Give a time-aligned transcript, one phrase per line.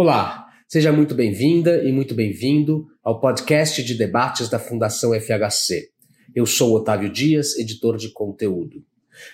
[0.00, 5.88] Olá, seja muito bem-vinda e muito bem-vindo ao podcast de debates da Fundação FHC.
[6.32, 8.84] Eu sou Otávio Dias, editor de conteúdo.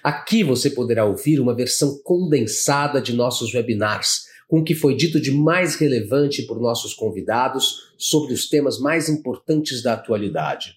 [0.03, 5.21] Aqui você poderá ouvir uma versão condensada de nossos webinars, com o que foi dito
[5.21, 10.77] de mais relevante por nossos convidados sobre os temas mais importantes da atualidade.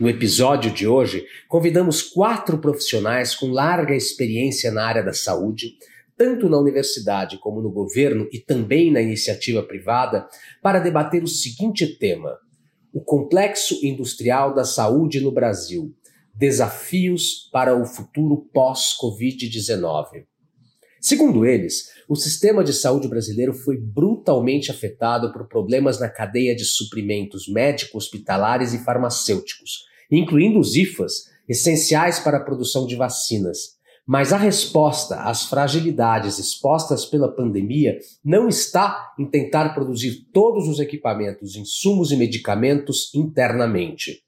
[0.00, 5.76] No episódio de hoje, convidamos quatro profissionais com larga experiência na área da saúde
[6.16, 10.26] tanto na universidade como no governo e também na iniciativa privada,
[10.62, 12.38] para debater o seguinte tema:
[12.92, 15.94] o complexo industrial da saúde no Brasil.
[16.34, 20.24] Desafios para o futuro pós-Covid-19.
[20.98, 26.64] Segundo eles, o sistema de saúde brasileiro foi brutalmente afetado por problemas na cadeia de
[26.64, 33.76] suprimentos médico-hospitalares e farmacêuticos, incluindo os IFAs, essenciais para a produção de vacinas,
[34.12, 40.78] mas a resposta às fragilidades expostas pela pandemia não está em tentar produzir todos os
[40.80, 44.20] equipamentos, insumos e medicamentos internamente.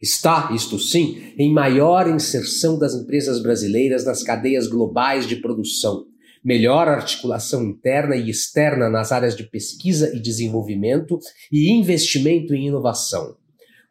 [0.00, 6.04] Está, isto sim, em maior inserção das empresas brasileiras nas cadeias globais de produção,
[6.44, 11.18] melhor articulação interna e externa nas áreas de pesquisa e desenvolvimento
[11.50, 13.36] e investimento em inovação.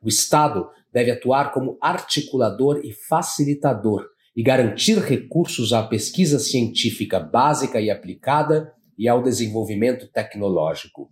[0.01, 7.79] O Estado deve atuar como articulador e facilitador e garantir recursos à pesquisa científica básica
[7.79, 11.11] e aplicada e ao desenvolvimento tecnológico.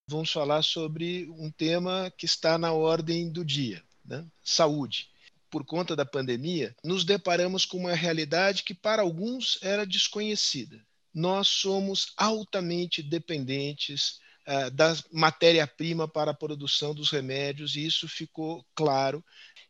[0.09, 4.25] Vamos falar sobre um tema que está na ordem do dia, né?
[4.43, 5.11] saúde.
[5.51, 10.81] Por conta da pandemia, nos deparamos com uma realidade que para alguns era desconhecida.
[11.13, 18.65] Nós somos altamente dependentes uh, da matéria-prima para a produção dos remédios, e isso ficou
[18.77, 19.25] claro.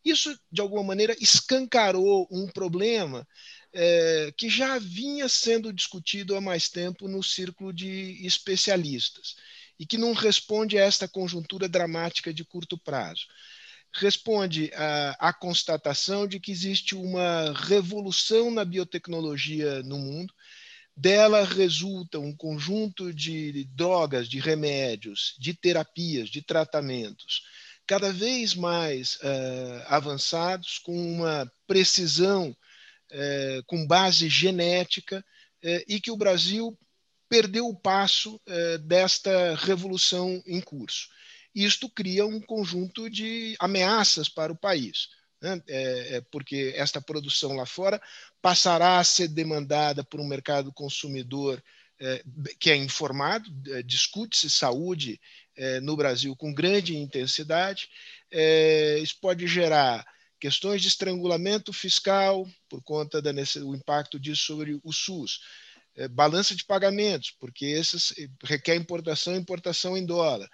[0.05, 3.27] Isso, de alguma maneira, escancarou um problema
[3.73, 9.37] é, que já vinha sendo discutido há mais tempo no círculo de especialistas
[9.79, 13.27] e que não responde a esta conjuntura dramática de curto prazo.
[13.95, 20.33] Responde à, à constatação de que existe uma revolução na biotecnologia no mundo,
[20.97, 27.43] dela resulta um conjunto de drogas, de remédios, de terapias, de tratamentos
[27.87, 35.25] cada vez mais uh, avançados, com uma precisão uh, com base genética,
[35.65, 36.77] uh, e que o Brasil
[37.29, 41.09] perdeu o passo eh, desta revolução em curso.
[41.55, 45.09] Isto cria um conjunto de ameaças para o país,
[45.41, 45.63] né?
[45.67, 48.01] é, é porque esta produção lá fora
[48.43, 51.63] passará a ser demandada por um mercado consumidor
[51.99, 52.23] é,
[52.61, 55.19] que é informado, é, discute-se saúde
[55.57, 57.89] é, no Brasil com grande intensidade.
[58.31, 60.05] É, isso pode gerar
[60.39, 65.41] questões de estrangulamento fiscal por conta do impacto disso sobre o SUS
[66.09, 70.49] balança de pagamentos, porque esses eh, requer importação e importação em dólar.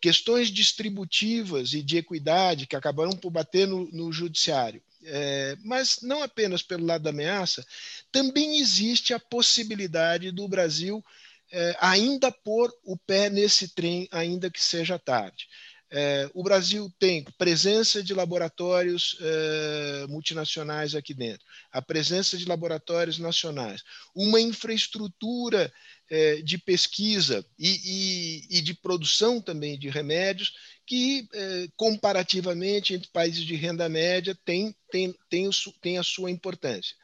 [0.00, 4.82] Questões distributivas e de equidade que acabaram por bater no, no judiciário.
[5.04, 7.64] É, mas não apenas pelo lado da ameaça,
[8.10, 11.02] também existe a possibilidade do Brasil
[11.52, 15.48] é, ainda pôr o pé nesse trem, ainda que seja tarde.
[15.94, 23.18] É, o Brasil tem presença de laboratórios é, multinacionais aqui dentro, a presença de laboratórios
[23.18, 23.82] nacionais,
[24.14, 25.70] uma infraestrutura
[26.10, 30.54] é, de pesquisa e, e, e, de produção também de remédios
[30.86, 36.96] que, é, comparativamente, entre países de renda média, tem, tem, tem, tem a sua importância.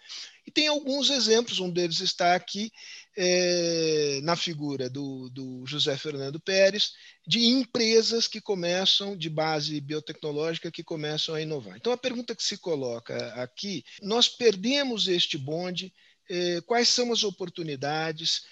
[0.48, 2.72] E tem alguns exemplos, um deles está aqui
[3.14, 6.92] é, na figura do, do, José Fernando Pérez,
[7.26, 11.76] de empresas que começam, de base biotecnológica, que começam a inovar.
[11.76, 15.92] Então, a pergunta que se coloca aqui: nós perdemos este bonde,
[16.30, 18.44] é, quais são as oportunidades?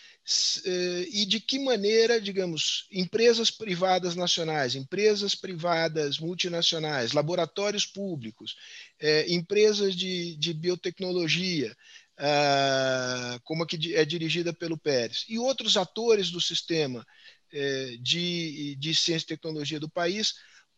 [0.65, 8.57] Eh, e de que maneira, digamos, empresas privadas nacionais, empresas privadas multinacionais, laboratórios públicos,
[8.99, 11.77] é, empresas de, de biotecnologia,
[12.19, 17.07] ah, como a que é dirigida pelo Pérez, e outros atores do sistema
[17.53, 20.35] é, de, de ciência e tecnologia do país,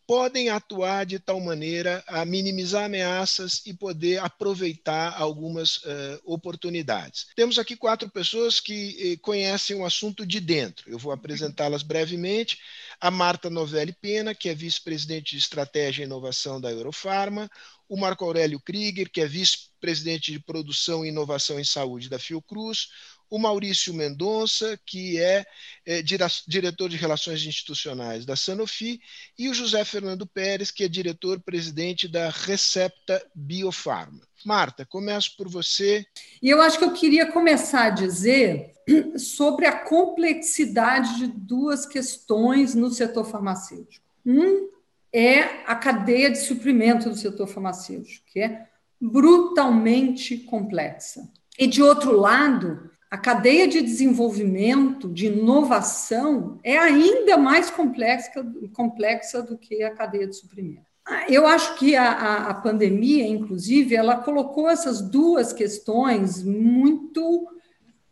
[0.09, 7.27] podem atuar de tal maneira a minimizar ameaças e poder aproveitar algumas uh, oportunidades.
[7.37, 10.91] Temos aqui quatro pessoas que eh, conhecem o assunto de dentro.
[10.91, 12.59] Eu vou apresentá-las brevemente.
[12.99, 17.51] A Marta Novelli Pena, que é vice-presidente de estratégia e inovação da Eurofarma,
[17.87, 22.89] o Marco Aurélio Krieger, que é vice-presidente de produção e inovação em saúde da Fiocruz,
[23.31, 25.45] o Maurício Mendonça, que é,
[25.85, 29.01] é diretor de Relações Institucionais da Sanofi,
[29.39, 34.21] e o José Fernando Pérez, que é diretor-presidente da Recepta Biofarma.
[34.45, 36.07] Marta, começo por você.
[36.41, 38.73] E eu acho que eu queria começar a dizer
[39.19, 44.05] sobre a complexidade de duas questões no setor farmacêutico.
[44.25, 44.69] Um
[45.13, 48.67] é a cadeia de suprimento do setor farmacêutico, que é
[49.01, 51.29] brutalmente complexa.
[51.59, 58.45] E, de outro lado, a cadeia de desenvolvimento, de inovação, é ainda mais complexa,
[58.75, 60.87] complexa do que a cadeia de suprimento.
[61.27, 67.49] Eu acho que a, a, a pandemia, inclusive, ela colocou essas duas questões muito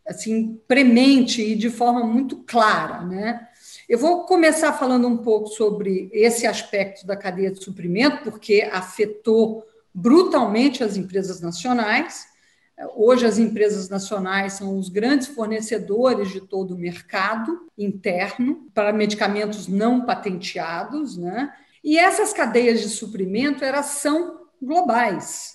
[0.09, 3.49] assim premente e de forma muito clara, né?
[3.89, 9.65] Eu vou começar falando um pouco sobre esse aspecto da cadeia de suprimento, porque afetou
[9.93, 12.27] brutalmente as empresas nacionais.
[12.95, 19.67] Hoje, as empresas nacionais são os grandes fornecedores de todo o mercado interno para medicamentos
[19.67, 21.53] não patenteados, né?
[21.83, 25.53] E essas cadeias de suprimento elas são globais.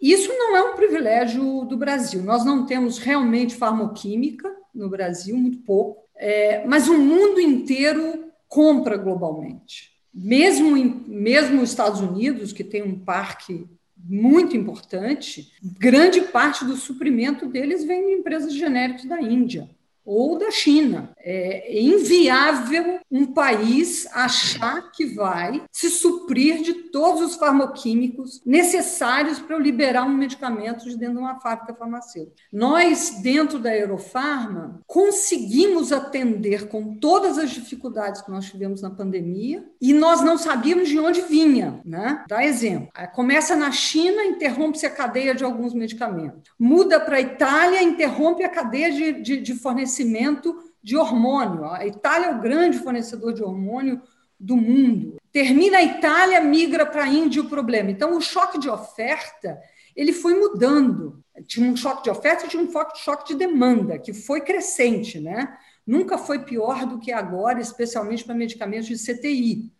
[0.00, 2.22] Isso não é um privilégio do Brasil.
[2.22, 8.96] Nós não temos realmente farmoquímica no Brasil, muito pouco, é, mas o mundo inteiro compra
[8.96, 9.90] globalmente.
[10.12, 10.76] Mesmo,
[11.06, 13.66] mesmo os Estados Unidos, que tem um parque
[14.04, 19.68] muito importante, grande parte do suprimento deles vem de empresas genéricas da Índia
[20.10, 21.10] ou da China.
[21.22, 29.56] É inviável um país achar que vai se suprir de todos os farmoquímicos necessários para
[29.56, 32.34] liberar um medicamento de dentro de uma fábrica farmacêutica.
[32.52, 39.64] Nós, dentro da Eurofarma, conseguimos atender com todas as dificuldades que nós tivemos na pandemia
[39.80, 41.80] e nós não sabíamos de onde vinha.
[41.84, 42.24] Né?
[42.28, 42.88] Dá exemplo.
[43.14, 46.50] Começa na China, interrompe-se a cadeia de alguns medicamentos.
[46.58, 51.66] Muda para a Itália, interrompe a cadeia de, de, de fornecimento fornecimento de hormônio.
[51.66, 54.00] A Itália é o grande fornecedor de hormônio
[54.38, 55.16] do mundo.
[55.30, 57.90] Termina a Itália, migra para a Índia o problema.
[57.90, 59.60] Então, o choque de oferta
[59.94, 61.22] ele foi mudando.
[61.46, 65.20] Tinha um choque de oferta e tinha um choque de demanda, que foi crescente.
[65.20, 65.54] Né?
[65.86, 69.70] Nunca foi pior do que agora, especialmente para medicamentos de CTI.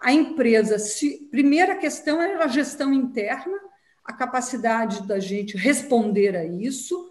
[0.00, 3.56] A empresa, se, primeira questão era a gestão interna,
[4.04, 7.10] a capacidade da gente responder a isso,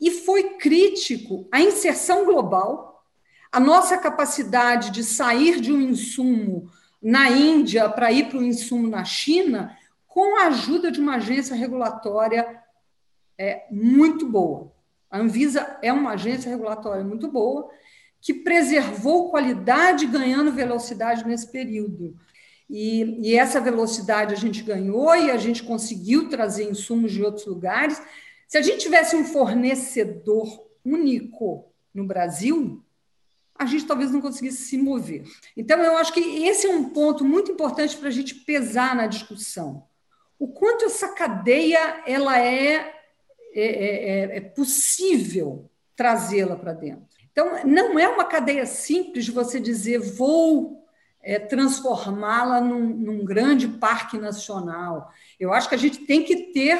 [0.00, 3.04] e foi crítico a inserção global,
[3.50, 6.70] a nossa capacidade de sair de um insumo
[7.02, 11.56] na Índia para ir para o insumo na China, com a ajuda de uma agência
[11.56, 12.60] regulatória
[13.38, 14.72] é, muito boa.
[15.10, 17.70] A Anvisa é uma agência regulatória muito boa,
[18.20, 22.16] que preservou qualidade ganhando velocidade nesse período.
[22.68, 27.46] E, e, essa velocidade a gente ganhou e a gente conseguiu trazer insumos de outros
[27.46, 28.02] lugares
[28.48, 32.82] se a gente tivesse um fornecedor único no Brasil,
[33.54, 35.24] a gente talvez não conseguisse se mover.
[35.54, 39.06] Então, eu acho que esse é um ponto muito importante para a gente pesar na
[39.06, 39.86] discussão.
[40.38, 42.94] O quanto essa cadeia ela é, é,
[43.54, 47.04] é, é, é possível trazê-la para dentro.
[47.30, 50.86] Então, não é uma cadeia simples de você dizer vou
[51.20, 55.12] é, transformá-la num, num grande parque nacional.
[55.38, 56.78] Eu acho que a gente tem que ter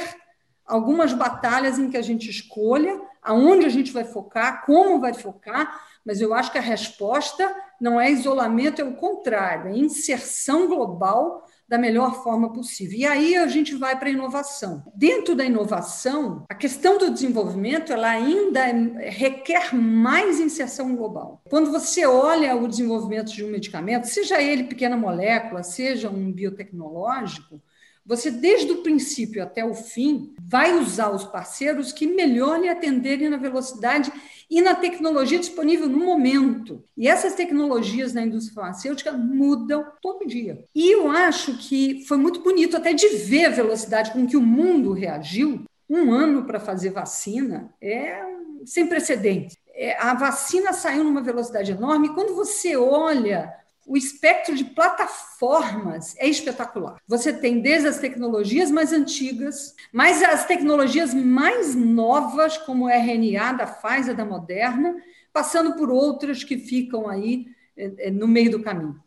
[0.69, 5.81] algumas batalhas em que a gente escolha aonde a gente vai focar, como vai focar,
[6.05, 11.45] mas eu acho que a resposta não é isolamento, é o contrário, é inserção global
[11.69, 12.99] da melhor forma possível.
[12.99, 14.83] E aí a gente vai para a inovação.
[14.95, 18.63] Dentro da inovação, a questão do desenvolvimento ela ainda
[19.11, 21.43] requer mais inserção global.
[21.51, 27.61] Quando você olha o desenvolvimento de um medicamento, seja ele pequena molécula, seja um biotecnológico,
[28.09, 33.29] você, desde o princípio até o fim, vai usar os parceiros que melhor lhe atenderem
[33.29, 34.11] na velocidade
[34.51, 36.83] e na tecnologia disponível no momento.
[36.97, 40.65] E essas tecnologias na indústria farmacêutica mudam todo dia.
[40.75, 44.43] E eu acho que foi muito bonito até de ver a velocidade com que o
[44.43, 45.65] mundo reagiu.
[45.91, 48.23] Um ano para fazer vacina é
[48.65, 49.59] sem precedentes.
[49.75, 52.15] É, a vacina saiu numa velocidade enorme.
[52.15, 53.53] Quando você olha
[53.89, 57.01] o espectro de plataformas é espetacular.
[57.09, 63.53] Você tem desde as tecnologias mais antigas, mas as tecnologias mais novas, como o RNA
[63.53, 64.95] da Pfizer, da Moderna,
[65.33, 69.03] passando por outras que ficam aí é, é, no meio do caminho.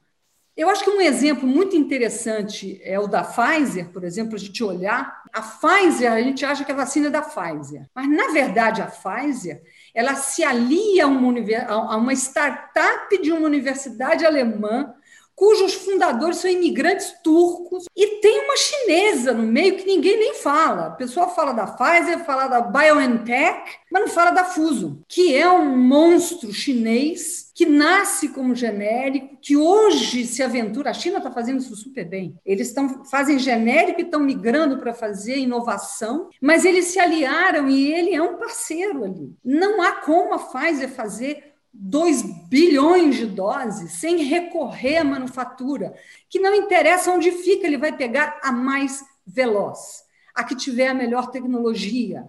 [0.57, 4.63] Eu acho que um exemplo muito interessante é o da Pfizer, por exemplo, a gente
[4.63, 5.23] olhar.
[5.31, 8.87] A Pfizer, a gente acha que a vacina é da Pfizer, mas na verdade a
[8.87, 9.61] Pfizer
[9.93, 11.33] ela se alia a uma,
[11.67, 14.93] a uma startup de uma universidade alemã
[15.35, 20.87] cujos fundadores são imigrantes turcos, e tem uma chinesa no meio que ninguém nem fala.
[20.87, 25.49] A pessoa fala da Pfizer, fala da BioNTech, mas não fala da Fuso, que é
[25.49, 30.89] um monstro chinês que nasce como genérico, que hoje se aventura.
[30.89, 32.35] A China está fazendo isso super bem.
[32.45, 37.93] Eles estão fazem genérico e estão migrando para fazer inovação, mas eles se aliaram e
[37.93, 39.35] ele é um parceiro ali.
[39.43, 45.93] Não há como a Pfizer fazer 2 bilhões de doses sem recorrer à manufatura,
[46.29, 50.03] que não interessa onde fica, ele vai pegar a mais veloz,
[50.35, 52.25] a que tiver a melhor tecnologia.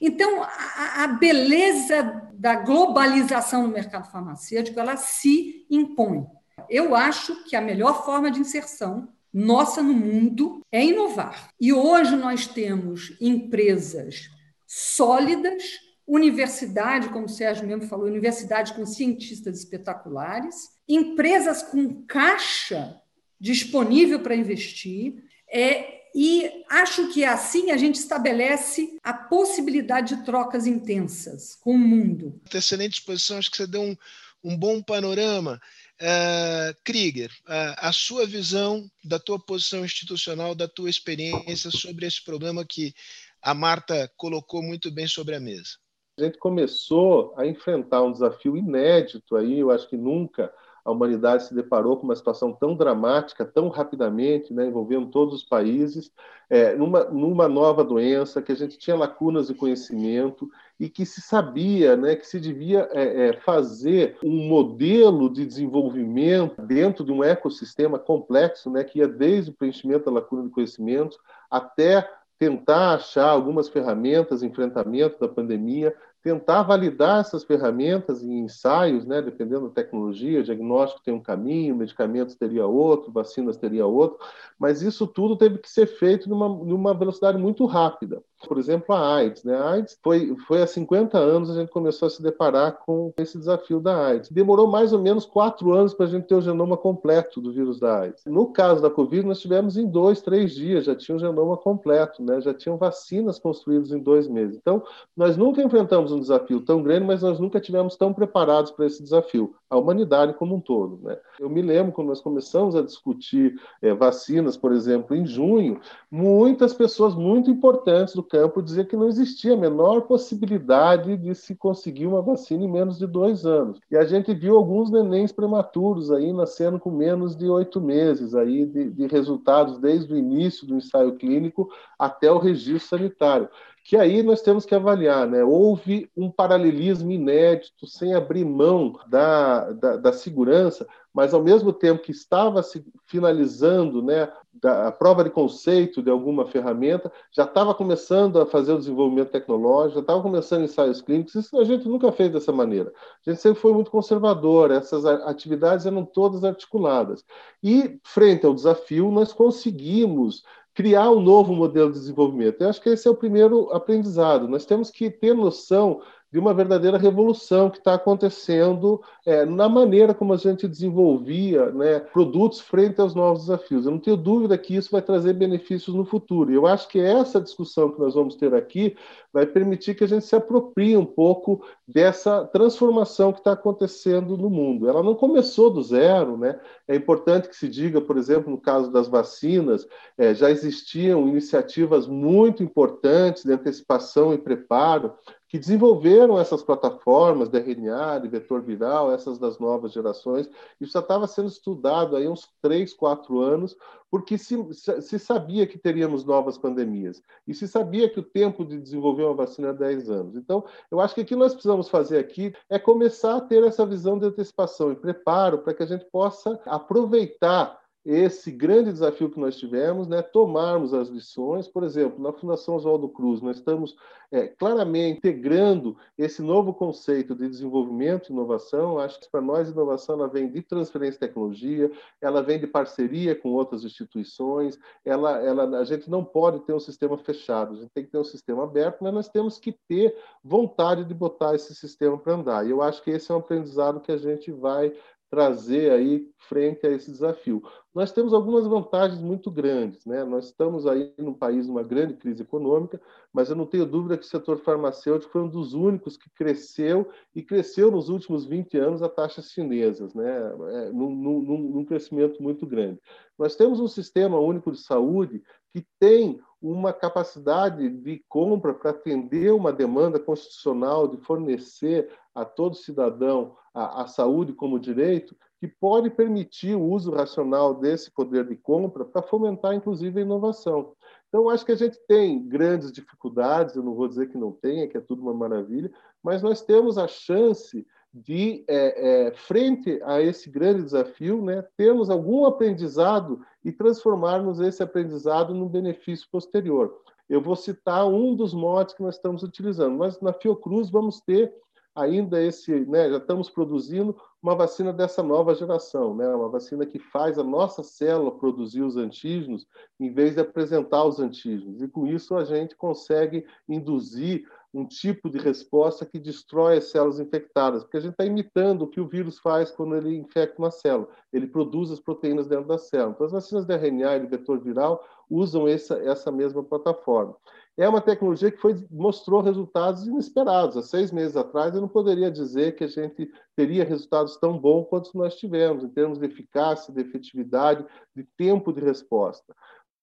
[0.00, 6.24] Então, a, a beleza da globalização no mercado farmacêutico, ela se impõe.
[6.68, 11.50] Eu acho que a melhor forma de inserção nossa no mundo é inovar.
[11.60, 14.30] E hoje nós temos empresas
[14.66, 15.62] sólidas,
[16.08, 22.98] universidade, como o Sérgio mesmo falou, universidade com cientistas espetaculares, empresas com caixa
[23.38, 25.22] disponível para investir,
[25.52, 31.78] é, e acho que assim a gente estabelece a possibilidade de trocas intensas com o
[31.78, 32.40] mundo.
[32.52, 33.96] Excelente exposição, acho que você deu um,
[34.42, 35.60] um bom panorama.
[36.00, 42.24] Uh, Krieger, uh, a sua visão da tua posição institucional, da tua experiência sobre esse
[42.24, 42.94] problema que
[43.42, 45.76] a Marta colocou muito bem sobre a mesa
[46.18, 50.52] a gente começou a enfrentar um desafio inédito aí, eu acho que nunca
[50.84, 55.44] a humanidade se deparou com uma situação tão dramática, tão rapidamente, né, envolvendo todos os
[55.44, 56.10] países,
[56.48, 61.20] é, numa, numa nova doença, que a gente tinha lacunas de conhecimento e que se
[61.20, 67.22] sabia né, que se devia é, é, fazer um modelo de desenvolvimento dentro de um
[67.22, 71.18] ecossistema complexo, né, que ia desde o preenchimento da lacuna de conhecimento
[71.50, 72.08] até
[72.38, 79.68] tentar achar algumas ferramentas enfrentamento da pandemia, tentar validar essas ferramentas em ensaios, né, dependendo
[79.68, 84.18] da tecnologia, diagnóstico tem um caminho, medicamentos teria outro, vacinas teria outro,
[84.58, 88.22] mas isso tudo teve que ser feito numa, numa velocidade muito rápida.
[88.46, 89.42] Por exemplo, a AIDS.
[89.44, 89.56] Né?
[89.56, 93.38] A AIDS foi, foi há 50 anos a gente começou a se deparar com esse
[93.38, 94.30] desafio da AIDS.
[94.30, 97.80] Demorou mais ou menos quatro anos para a gente ter o genoma completo do vírus
[97.80, 98.24] da AIDS.
[98.26, 102.22] No caso da Covid, nós tivemos em dois, três dias, já tinha o genoma completo,
[102.22, 102.40] né?
[102.40, 104.56] já tinham vacinas construídas em dois meses.
[104.56, 104.82] Então,
[105.16, 109.02] nós nunca enfrentamos um desafio tão grande, mas nós nunca tivemos tão preparados para esse
[109.02, 110.98] desafio, a humanidade como um todo.
[111.02, 111.18] Né?
[111.38, 116.72] Eu me lembro quando nós começamos a discutir é, vacinas, por exemplo, em junho, muitas
[116.72, 122.06] pessoas muito importantes do campo dizer que não existia a menor possibilidade de se conseguir
[122.06, 123.78] uma vacina em menos de dois anos.
[123.90, 128.64] E a gente viu alguns nenéns prematuros aí nascendo com menos de oito meses aí
[128.64, 133.48] de, de resultados desde o início do ensaio clínico até o registro sanitário
[133.88, 135.42] que aí nós temos que avaliar, né?
[135.42, 142.02] Houve um paralelismo inédito, sem abrir mão da, da, da segurança, mas ao mesmo tempo
[142.02, 144.30] que estava se finalizando né,
[144.62, 149.94] a prova de conceito de alguma ferramenta, já estava começando a fazer o desenvolvimento tecnológico,
[149.94, 151.34] já estava começando ensaios clínicos.
[151.34, 152.92] Isso a gente nunca fez dessa maneira.
[153.26, 157.24] A gente sempre foi muito conservador, essas atividades eram todas articuladas.
[157.62, 160.42] E, frente ao desafio, nós conseguimos
[160.78, 162.60] criar um novo modelo de desenvolvimento.
[162.60, 164.46] Eu acho que esse é o primeiro aprendizado.
[164.46, 170.12] Nós temos que ter noção de uma verdadeira revolução que está acontecendo é, na maneira
[170.12, 173.86] como a gente desenvolvia né, produtos frente aos novos desafios.
[173.86, 176.52] Eu não tenho dúvida que isso vai trazer benefícios no futuro.
[176.52, 178.94] Eu acho que essa discussão que nós vamos ter aqui
[179.32, 184.50] vai permitir que a gente se aproprie um pouco dessa transformação que está acontecendo no
[184.50, 184.88] mundo.
[184.88, 186.58] Ela não começou do zero, né?
[186.86, 192.06] É importante que se diga, por exemplo, no caso das vacinas, é, já existiam iniciativas
[192.06, 195.12] muito importantes de antecipação e preparo
[195.48, 200.48] que desenvolveram essas plataformas de RNA, de vetor viral, essas das novas gerações.
[200.78, 203.74] Isso já estava sendo estudado aí uns três, quatro anos,
[204.10, 208.78] porque se, se, sabia que teríamos novas pandemias e se sabia que o tempo de
[208.78, 210.36] desenvolver uma vacina é 10 anos.
[210.36, 213.86] Então, eu acho que o que nós precisamos fazer aqui é começar a ter essa
[213.86, 217.78] visão de antecipação e preparo para que a gente possa aproveitar
[218.10, 221.68] esse grande desafio que nós tivemos, né, tomarmos as lições.
[221.68, 223.94] Por exemplo, na Fundação Oswaldo Cruz, nós estamos
[224.32, 228.98] é, claramente integrando esse novo conceito de desenvolvimento e inovação.
[228.98, 233.34] Acho que para nós, inovação ela vem de transferência de tecnologia, ela vem de parceria
[233.34, 237.90] com outras instituições, ela, ela, a gente não pode ter um sistema fechado, a gente
[237.90, 241.74] tem que ter um sistema aberto, mas nós temos que ter vontade de botar esse
[241.74, 242.66] sistema para andar.
[242.66, 244.94] E eu acho que esse é um aprendizado que a gente vai
[245.30, 247.62] trazer aí frente a esse desafio.
[247.94, 250.24] Nós temos algumas vantagens muito grandes, né?
[250.24, 253.00] Nós estamos aí num país numa grande crise econômica,
[253.32, 257.08] mas eu não tenho dúvida que o setor farmacêutico foi um dos únicos que cresceu
[257.34, 260.52] e cresceu nos últimos 20 anos a taxas chinesas, né?
[260.70, 263.00] É, num, num, num crescimento muito grande.
[263.38, 265.42] Nós temos um sistema único de saúde
[265.72, 272.76] que tem uma capacidade de compra para atender uma demanda constitucional de fornecer a todo
[272.76, 278.56] cidadão a, a, saúde como direito, que pode permitir o uso racional desse poder de
[278.56, 280.92] compra para fomentar, inclusive, a inovação.
[281.28, 284.86] Então, acho que a gente tem grandes dificuldades, eu não vou dizer que não tenha,
[284.86, 285.90] que é tudo uma maravilha,
[286.22, 292.08] mas nós temos a chance de, é, é, frente a esse grande desafio, né, termos
[292.08, 296.94] algum aprendizado e transformarmos esse aprendizado num benefício posterior.
[297.28, 299.96] Eu vou citar um dos motes que nós estamos utilizando.
[299.96, 301.52] Nós, na Fiocruz, vamos ter
[301.98, 306.98] ainda esse, né, já estamos produzindo uma vacina dessa nova geração, né, uma vacina que
[306.98, 309.66] faz a nossa célula produzir os antígenos
[309.98, 311.82] em vez de apresentar os antígenos.
[311.82, 317.18] E com isso a gente consegue induzir um tipo de resposta que destrói as células
[317.18, 320.70] infectadas, porque a gente está imitando o que o vírus faz quando ele infecta uma
[320.70, 321.08] célula.
[321.32, 323.12] Ele produz as proteínas dentro da célula.
[323.12, 327.34] Então, as vacinas de RNA e de vetor viral usam essa, essa mesma plataforma.
[327.78, 330.76] É uma tecnologia que foi, mostrou resultados inesperados.
[330.76, 334.88] Há seis meses atrás, eu não poderia dizer que a gente teria resultados tão bons
[334.88, 339.54] quanto nós tivemos, em termos de eficácia, de efetividade, de tempo de resposta.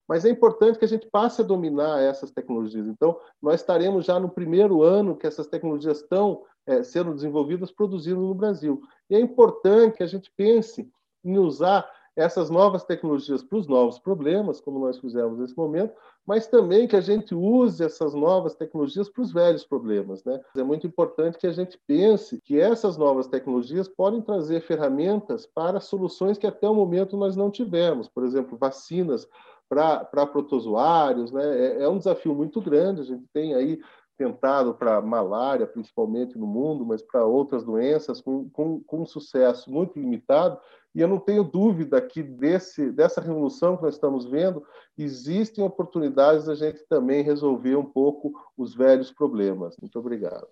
[0.07, 2.87] Mas é importante que a gente passe a dominar essas tecnologias.
[2.87, 8.21] Então, nós estaremos já no primeiro ano que essas tecnologias estão é, sendo desenvolvidas, produzindo
[8.21, 8.81] no Brasil.
[9.09, 10.89] E é importante que a gente pense
[11.25, 15.93] em usar essas novas tecnologias para os novos problemas, como nós fizemos nesse momento,
[16.25, 20.23] mas também que a gente use essas novas tecnologias para os velhos problemas.
[20.23, 20.39] Né?
[20.57, 25.79] É muito importante que a gente pense que essas novas tecnologias podem trazer ferramentas para
[25.79, 29.27] soluções que até o momento nós não tivemos, por exemplo, vacinas
[29.67, 31.43] para protozoários, né?
[31.43, 33.01] É, é um desafio muito grande.
[33.01, 33.79] A gente tem aí
[34.17, 39.71] tentado para malária, principalmente no mundo, mas para outras doenças, com, com, com, um sucesso
[39.71, 40.59] muito limitado.
[40.93, 44.65] E eu não tenho dúvida que desse, dessa revolução que nós estamos vendo,
[44.97, 49.75] existem oportunidades da gente também resolver um pouco os velhos problemas.
[49.81, 50.47] Muito obrigado.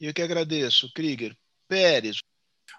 [0.00, 1.36] Eu que agradeço, Krieger.
[1.68, 2.23] Pérez.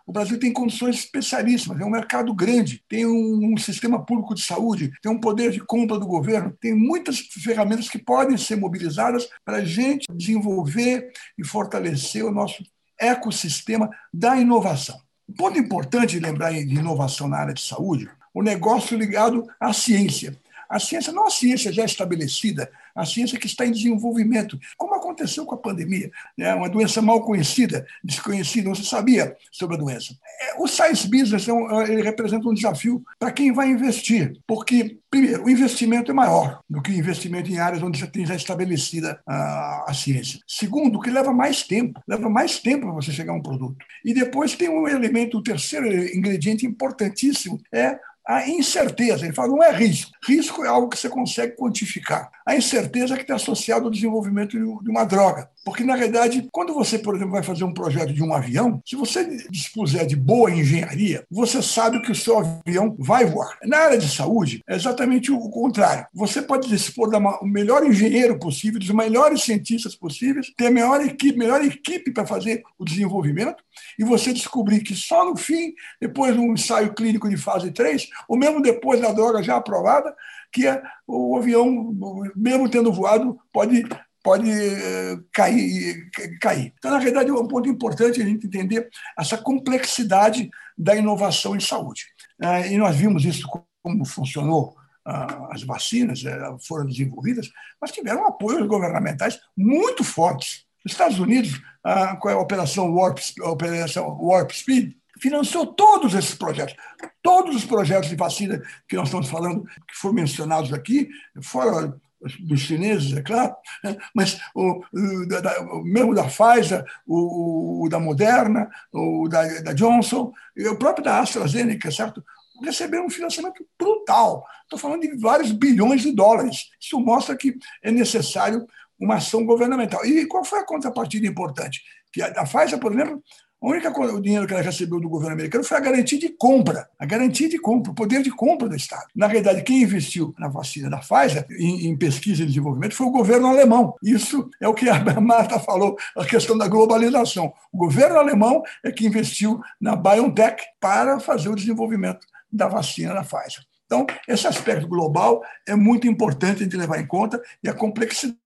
[0.05, 4.91] O Brasil tem condições especialíssimas, é um mercado grande, tem um, sistema público de saúde,
[5.01, 9.58] tem um poder de compra do governo, tem muitas ferramentas que podem ser mobilizadas para
[9.58, 12.63] a gente desenvolver e fortalecer o nosso
[12.99, 14.99] ecossistema da inovação.
[15.27, 19.73] Um ponto importante de lembrar de inovação na área de saúde, o negócio ligado à
[19.73, 20.38] ciência.
[20.69, 24.95] A ciência não é a ciência já estabelecida, a ciência que está em desenvolvimento, como
[24.95, 26.55] aconteceu com a pandemia, né?
[26.55, 30.15] uma doença mal conhecida, desconhecida, não se sabia sobre a doença.
[30.41, 34.97] É, o science business é um, ele representa um desafio para quem vai investir, porque,
[35.10, 38.36] primeiro, o investimento é maior do que o investimento em áreas onde já tem já
[38.36, 40.39] estabelecida a, a ciência.
[40.47, 43.77] Segundo, que leva mais tempo, leva mais tempo para você chegar a um produto.
[44.03, 49.25] E depois tem um elemento, o um terceiro ingrediente importantíssimo, é a incerteza.
[49.25, 50.11] Ele fala, não é risco.
[50.27, 52.29] Risco é algo que você consegue quantificar.
[52.45, 55.49] A incerteza é que está associada ao desenvolvimento de uma droga.
[55.65, 58.95] Porque, na realidade, quando você, por exemplo, vai fazer um projeto de um avião, se
[58.95, 63.58] você dispuser de boa engenharia, você sabe que o seu avião vai voar.
[63.63, 66.06] Na área de saúde, é exatamente o contrário.
[66.13, 71.36] Você pode dispor do melhor engenheiro possível, dos melhores cientistas possíveis, ter a melhor equipe,
[71.36, 73.63] melhor equipe para fazer o desenvolvimento,
[73.97, 78.08] e você descobrir que só no fim, depois de um ensaio clínico de fase 3,
[78.30, 80.13] ou mesmo depois da droga já aprovada,
[80.56, 81.93] que é, o avião,
[82.34, 83.84] mesmo tendo voado, pode,
[84.25, 86.09] pode eh, cair,
[86.41, 86.73] cair.
[86.79, 91.59] Então, na verdade, é um ponto importante a gente entender essa complexidade da inovação em
[91.59, 92.05] saúde.
[92.41, 93.47] Ah, e nós vimos isso
[93.83, 100.65] como funcionou ah, as vacinas eh, foram desenvolvidas, mas tiveram apoios governamentais muito fortes.
[100.83, 106.33] Os Estados Unidos, ah, com a Operação Warp, a Operação Warp Speed, financiou todos esses
[106.33, 106.75] projetos.
[107.21, 108.59] Todos os projetos de vacina
[108.89, 111.09] que nós estamos falando, que foram mencionados aqui,
[111.43, 111.95] fora
[112.39, 113.97] dos chineses, é claro, né?
[114.13, 114.84] mas o,
[115.28, 120.78] da, o, mesmo da Pfizer, o, o da Moderna, o da, da, Johnson, e o
[120.78, 122.23] próprio da AstraZeneca, certo?
[122.63, 124.45] Receberam um financiamento brutal.
[124.63, 126.69] Estou falando de vários bilhões de dólares.
[126.80, 128.65] Isso mostra que é necessário
[128.97, 130.06] uma ação governamental.
[130.06, 131.82] E qual foi a contrapartida importante?
[132.13, 133.21] Que a Pfizer, por exemplo,
[133.65, 136.30] A única coisa, o dinheiro que ela recebeu do governo americano foi a garantia de
[136.30, 139.08] compra, a garantia de compra, o poder de compra do Estado.
[139.15, 143.12] Na realidade, quem investiu na vacina da Pfizer em, em pesquisa e desenvolvimento foi o
[143.12, 143.95] governo alemão.
[144.04, 147.51] Isso é o que a Marta falou, a questão da globalização.
[147.73, 153.23] O governo alemão é que investiu na BioNTech para fazer o desenvolvimento da vacina da
[153.23, 153.65] Pfizer.
[153.88, 158.45] Então, esse aspecto global é muito importante de levar em conta e a complexidade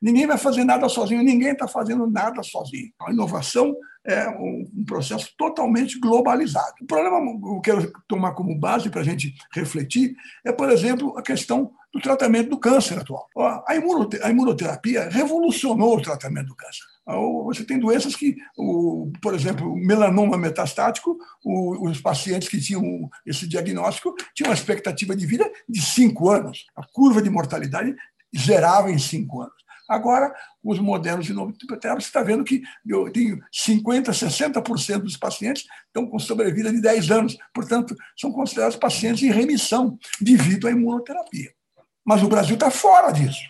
[0.00, 2.92] Ninguém vai fazer nada sozinho, ninguém está fazendo nada sozinho.
[3.00, 3.74] A inovação
[4.06, 6.74] é um processo totalmente globalizado.
[6.80, 11.16] O problema que eu quero tomar como base para a gente refletir é, por exemplo,
[11.18, 13.28] a questão do tratamento do câncer atual.
[13.66, 16.84] A imunoterapia revolucionou o tratamento do câncer.
[17.44, 18.36] Você tem doenças que,
[19.20, 25.50] por exemplo, melanoma metastático, os pacientes que tinham esse diagnóstico tinham uma expectativa de vida
[25.68, 26.66] de cinco anos.
[26.76, 27.96] A curva de mortalidade
[28.38, 29.54] zerava em cinco anos.
[29.90, 35.66] Agora, os modelos de novo você está vendo que eu tenho 50%, 60% dos pacientes
[35.88, 37.36] estão com sobrevida de 10 anos.
[37.52, 41.50] Portanto, são considerados pacientes em remissão devido à imunoterapia.
[42.04, 43.40] Mas o Brasil está fora disso.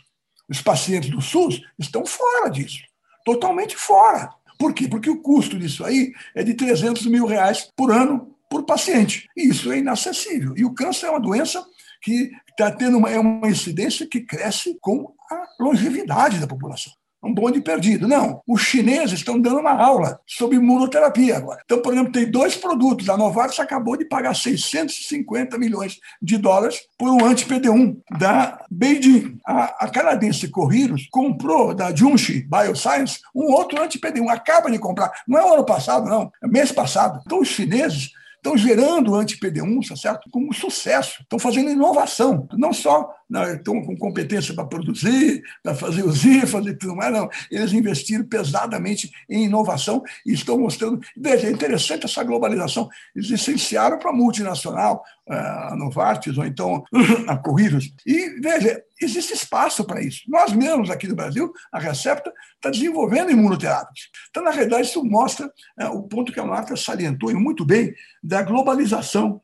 [0.49, 2.81] Os pacientes do SUS estão fora disso.
[3.23, 4.31] Totalmente fora.
[4.59, 4.89] Por quê?
[4.89, 9.29] Porque o custo disso aí é de 300 mil reais por ano por paciente.
[9.37, 10.55] E isso é inacessível.
[10.57, 11.63] E o câncer é uma doença
[12.01, 16.93] que está tendo uma, é uma incidência que cresce com a longevidade da população.
[17.23, 18.09] Um bonde perdido.
[18.09, 21.61] Não, os chineses estão dando uma aula sobre imunoterapia agora.
[21.63, 23.11] Então, por exemplo, tem dois produtos.
[23.11, 29.39] A Novartis acabou de pagar 650 milhões de dólares por um anti-PD1 da Beijing.
[29.47, 34.31] A, a canadense Corriros comprou da Junshi Bioscience um outro anti-PD1.
[34.31, 35.13] Acaba de comprar.
[35.29, 36.33] Não é o ano passado, não.
[36.43, 37.21] É mês passado.
[37.27, 40.29] Então, os chineses estão gerando anti-PD1, tá certo?
[40.31, 41.23] Com sucesso.
[41.23, 46.75] Estão fazendo inovação, não só estão com competência para produzir, para fazer os IFAs e
[46.75, 47.29] tudo mais, não.
[47.51, 51.01] Eles investiram pesadamente em inovação e estão mostrando.
[51.17, 52.89] Veja, é interessante essa globalização.
[53.15, 56.83] Eles licenciaram para a multinacional, a Novartis, ou então
[57.29, 57.93] a Corridos.
[58.05, 60.23] E, veja, existe espaço para isso.
[60.29, 64.11] Nós mesmos aqui no Brasil, a Recepta, está desenvolvendo imunoterápicos.
[64.29, 67.95] Então, na realidade, isso mostra é, o ponto que a Marta salientou e muito bem
[68.23, 69.41] da globalização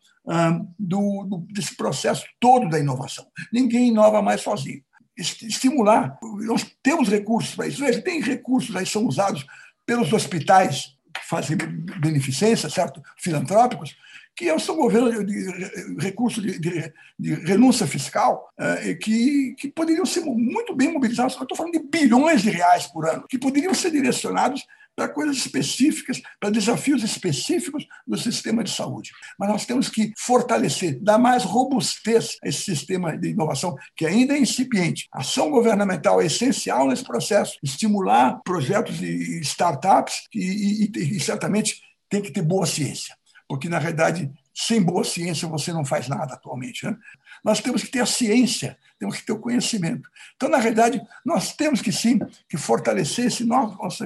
[0.79, 3.27] do, do, desse processo todo da inovação.
[3.53, 4.83] Ninguém inova mais sozinho.
[5.17, 7.81] Estimular, nós temos recursos para isso.
[7.81, 9.47] Veja, tem recursos aí são usados
[9.87, 13.01] pelos hospitais que fazem beneficência, certo?
[13.19, 13.97] Filantrópicos,
[14.37, 20.05] que é são governos de, recursos de, de, de, renúncia fiscal é, que, que poderiam
[20.05, 21.35] ser muito bem mobilizados.
[21.35, 25.37] Eu estou falando de bilhões de reais por ano, que poderiam ser direcionados para coisas
[25.37, 29.13] específicas, para desafios específicos do sistema de saúde.
[29.39, 34.35] Mas nós temos que fortalecer, dar mais robustez a esse sistema de inovação, que ainda
[34.35, 35.07] é incipiente.
[35.13, 41.83] A ação governamental é essencial nesse processo, estimular projetos de startups e, e, e certamente
[42.09, 43.15] tem que ter boa ciência
[43.49, 46.85] porque, na realidade, sem boa ciência você não faz nada atualmente.
[46.87, 46.97] Né?
[47.45, 50.09] Nós temos que ter a ciência, temos que ter o conhecimento.
[50.35, 54.05] Então, na realidade, nós temos que sim que fortalecer esse nosso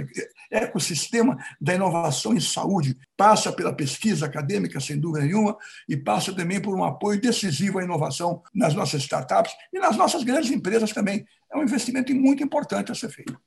[0.50, 2.96] ecossistema da inovação em saúde.
[3.16, 5.56] Passa pela pesquisa acadêmica, sem dúvida nenhuma,
[5.88, 10.24] e passa também por um apoio decisivo à inovação nas nossas startups e nas nossas
[10.24, 11.24] grandes empresas também.
[11.52, 13.38] É um investimento muito importante a ser feito.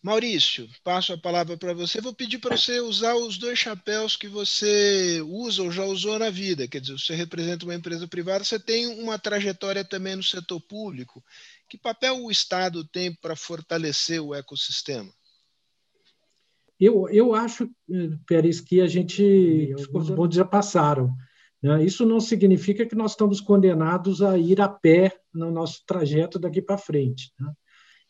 [0.00, 2.00] Maurício, passo a palavra para você.
[2.00, 6.30] Vou pedir para você usar os dois chapéus que você usa ou já usou na
[6.30, 6.68] vida.
[6.68, 11.22] Quer dizer, você representa uma empresa privada, você tem uma trajetória também no setor público.
[11.68, 15.12] Que papel o Estado tem para fortalecer o ecossistema?
[16.80, 17.68] Eu, eu acho,
[18.26, 19.74] Pérez, que a gente.
[19.92, 21.12] Os bondes já passaram.
[21.62, 21.84] Né?
[21.84, 26.62] Isso não significa que nós estamos condenados a ir a pé no nosso trajeto daqui
[26.62, 27.32] para frente.
[27.38, 27.52] Né?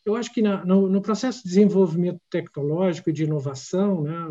[0.05, 4.27] Eu acho que na, no, no, processo de desenvolvimento tecnológico e de inovação, né,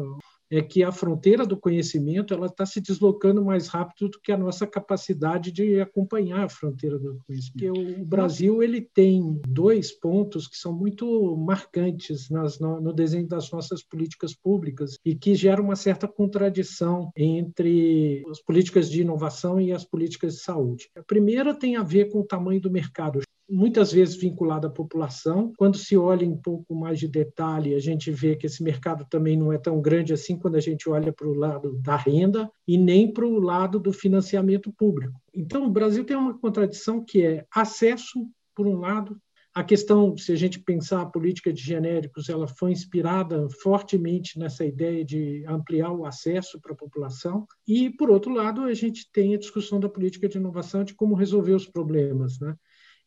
[0.50, 4.37] é que a fronteira do conhecimento ela está se deslocando mais rápido do que a
[4.37, 7.74] nossa capacidade de acompanhar a fronteira do conhecimento.
[7.74, 13.50] Porque o Brasil ele tem dois pontos que são muito marcantes nas, no, desenho das
[13.50, 19.72] nossas políticas públicas e que geram uma certa contradição entre as políticas de inovação e
[19.72, 20.88] as políticas de saúde.
[20.96, 25.52] A primeira tem a ver com o tamanho do mercado muitas vezes vinculado à população.
[25.56, 29.06] Quando se olha em um pouco mais de detalhe, a gente vê que esse mercado
[29.08, 32.50] também não é tão grande assim quando a gente olha para o lado da renda
[32.66, 35.18] e nem para o lado do financiamento público.
[35.34, 39.16] Então, o Brasil tem uma contradição que é acesso, por um lado,
[39.58, 44.64] a questão, se a gente pensar a política de genéricos, ela foi inspirada fortemente nessa
[44.64, 47.44] ideia de ampliar o acesso para a população.
[47.66, 51.16] E, por outro lado, a gente tem a discussão da política de inovação de como
[51.16, 52.38] resolver os problemas.
[52.38, 52.54] Né?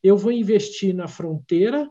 [0.04, 1.90] Eu vou investir na fronteira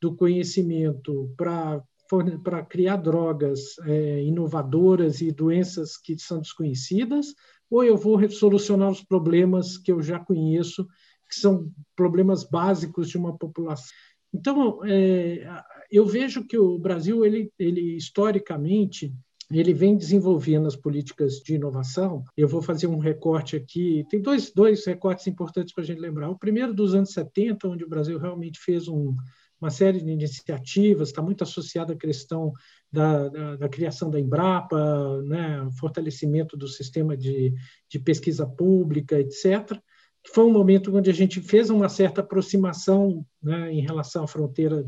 [0.00, 7.34] do conhecimento para criar drogas é, inovadoras e doenças que são desconhecidas,
[7.70, 10.86] ou eu vou solucionar os problemas que eu já conheço,
[11.28, 13.94] que são problemas básicos de uma população.
[14.34, 15.46] Então, é,
[15.90, 19.14] eu vejo que o Brasil, ele, ele historicamente,
[19.58, 22.24] ele vem desenvolvendo as políticas de inovação.
[22.36, 24.04] Eu vou fazer um recorte aqui.
[24.08, 26.30] Tem dois, dois recortes importantes para a gente lembrar.
[26.30, 29.14] O primeiro dos anos 70, onde o Brasil realmente fez um,
[29.60, 32.52] uma série de iniciativas, está muito associada à questão
[32.90, 37.54] da, da, da, criação da Embrapa, né, fortalecimento do sistema de,
[37.88, 39.78] de pesquisa pública, etc.
[40.26, 44.84] Foi um momento onde a gente fez uma certa aproximação né, em relação à fronteira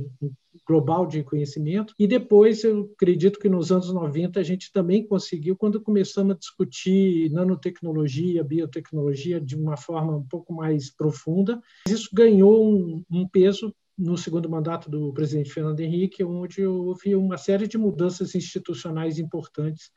[0.67, 1.93] global de conhecimento.
[1.99, 6.39] E depois, eu acredito que nos anos 90 a gente também conseguiu, quando começamos a
[6.39, 13.75] discutir nanotecnologia, biotecnologia de uma forma um pouco mais profunda, isso ganhou um, um peso
[13.97, 19.91] no segundo mandato do presidente Fernando Henrique, onde houve uma série de mudanças institucionais importantes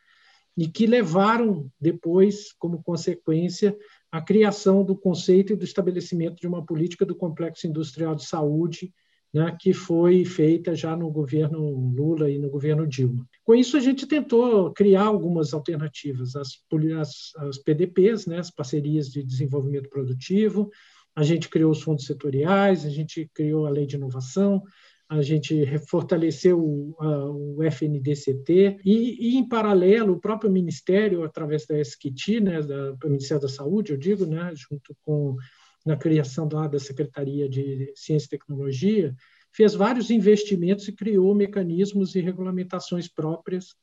[0.58, 3.78] e que levaram depois, como consequência,
[4.12, 8.94] a criação do conceito e do estabelecimento de uma política do complexo industrial de saúde,
[9.34, 11.60] né, que foi feita já no governo
[11.96, 13.28] Lula e no governo Dilma.
[13.44, 16.50] Com isso, a gente tentou criar algumas alternativas, as,
[17.00, 20.70] as, as PDPs, né, as parcerias de desenvolvimento produtivo,
[21.16, 24.64] a gente criou os fundos setoriais, a gente criou a lei de inovação,
[25.10, 32.42] a gente fortaleceu o, FNDCT e, e, em paralelo, o próprio Ministério, através da SQT,
[32.42, 35.36] né, da, do Ministério da Saúde, eu digo, né, junto com
[35.86, 39.16] na criação da, da Secretaria de Ciência e Tecnologia,
[39.54, 43.74] fez vários investimentos e criou mecanismos e regulamentações próprias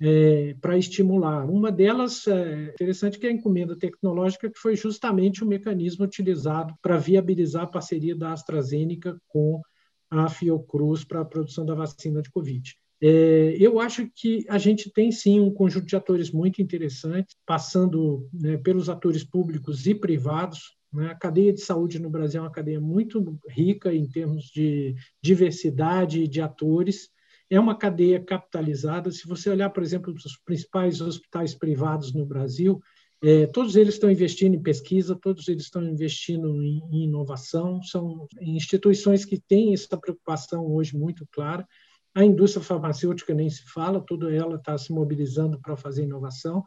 [0.00, 1.48] é, para estimular.
[1.48, 6.74] Uma delas é interessante que é a encomenda tecnológica, que foi justamente o mecanismo utilizado
[6.82, 9.62] para viabilizar a parceria da AstraZeneca com
[10.10, 12.74] a Fiocruz para a produção da vacina de Covid.
[13.02, 18.28] É, eu acho que a gente tem sim um conjunto de atores muito interessantes, passando
[18.32, 20.76] né, pelos atores públicos e privados.
[20.92, 21.08] Né?
[21.08, 26.26] A cadeia de saúde no Brasil é uma cadeia muito rica em termos de diversidade
[26.28, 27.12] de atores
[27.50, 29.10] é uma cadeia capitalizada.
[29.10, 32.80] Se você olhar, por exemplo, os principais hospitais privados no Brasil,
[33.26, 38.28] é, todos eles estão investindo em pesquisa, todos eles estão investindo em, em, inovação, são
[38.38, 41.66] instituições que têm essa preocupação hoje muito clara.
[42.14, 46.62] A indústria farmacêutica nem se fala, toda ela está se mobilizando para fazer inovação.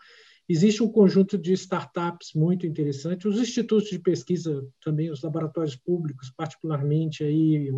[0.49, 6.33] Existe um conjunto de startups muito interessante, os institutos de pesquisa também, os laboratórios públicos,
[6.35, 7.71] particularmente aí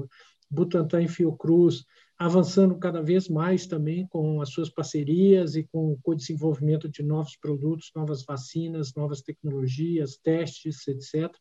[0.50, 1.84] Butantan e Fiocruz,
[2.20, 7.38] avançando cada vez mais também com as suas parcerias e com o desenvolvimento de novos
[7.38, 11.34] produtos, novas vacinas, novas tecnologias, testes, etc.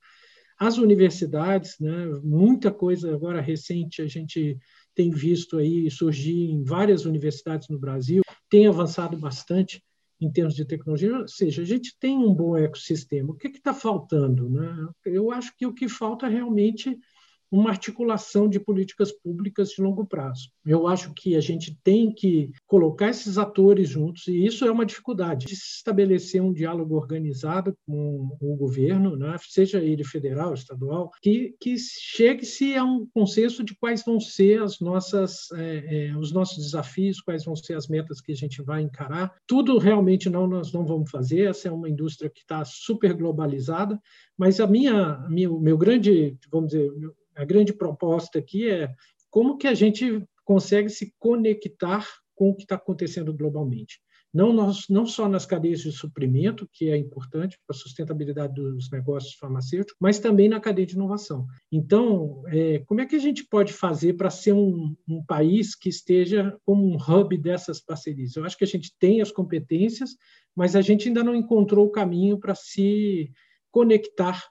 [0.56, 4.56] As universidades, né, muita coisa agora recente a gente
[4.94, 9.82] tem visto aí surgir em várias universidades no Brasil, tem avançado bastante
[10.20, 13.32] em termos de tecnologia, ou seja, a gente tem um bom ecossistema.
[13.32, 14.48] O que está faltando?
[14.48, 14.88] Né?
[15.04, 16.98] Eu acho que o que falta realmente
[17.50, 20.50] uma articulação de políticas públicas de longo prazo.
[20.64, 24.86] Eu acho que a gente tem que colocar esses atores juntos, e isso é uma
[24.86, 31.10] dificuldade, de se estabelecer um diálogo organizado com o governo, né, seja ele federal, estadual,
[31.22, 36.32] que, que chegue-se a um consenso de quais vão ser as nossas, é, é, os
[36.32, 39.34] nossos desafios, quais vão ser as metas que a gente vai encarar.
[39.46, 43.98] Tudo realmente não nós não vamos fazer, essa é uma indústria que está super globalizada,
[44.36, 46.92] mas a minha, minha o meu grande, vamos dizer,
[47.38, 48.92] a grande proposta aqui é
[49.30, 54.00] como que a gente consegue se conectar com o que está acontecendo globalmente.
[54.34, 58.90] Não, nós, não só nas cadeias de suprimento, que é importante para a sustentabilidade dos
[58.90, 61.46] negócios farmacêuticos, mas também na cadeia de inovação.
[61.72, 65.88] Então, é, como é que a gente pode fazer para ser um, um país que
[65.88, 68.36] esteja como um hub dessas parcerias?
[68.36, 70.10] Eu acho que a gente tem as competências,
[70.54, 73.30] mas a gente ainda não encontrou o caminho para se
[73.70, 74.44] conectar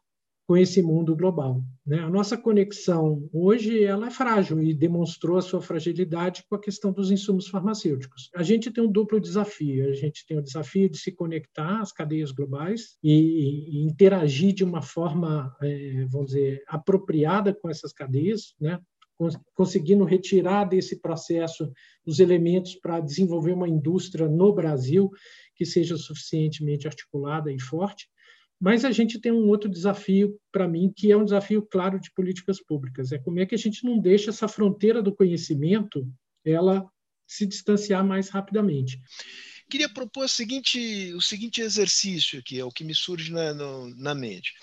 [0.47, 1.61] com esse mundo global.
[1.85, 1.99] Né?
[1.99, 6.93] A nossa conexão hoje ela é frágil e demonstrou a sua fragilidade com a questão
[6.93, 8.29] dos insumos farmacêuticos.
[8.33, 9.89] A gente tem um duplo desafio.
[9.89, 14.63] A gente tem o desafio de se conectar às cadeias globais e, e interagir de
[14.63, 18.79] uma forma, é, vamos dizer, apropriada com essas cadeias, né?
[19.53, 21.69] conseguindo retirar desse processo
[22.05, 25.09] os elementos para desenvolver uma indústria no Brasil
[25.55, 28.07] que seja suficientemente articulada e forte
[28.59, 32.11] mas a gente tem um outro desafio, para mim, que é um desafio claro de
[32.11, 33.11] políticas públicas.
[33.11, 36.07] É como é que a gente não deixa essa fronteira do conhecimento
[36.43, 36.89] ela
[37.27, 38.99] se distanciar mais rapidamente.
[39.69, 43.93] Queria propor o seguinte, o seguinte exercício aqui, é o que me surge na, no,
[43.95, 44.53] na mente.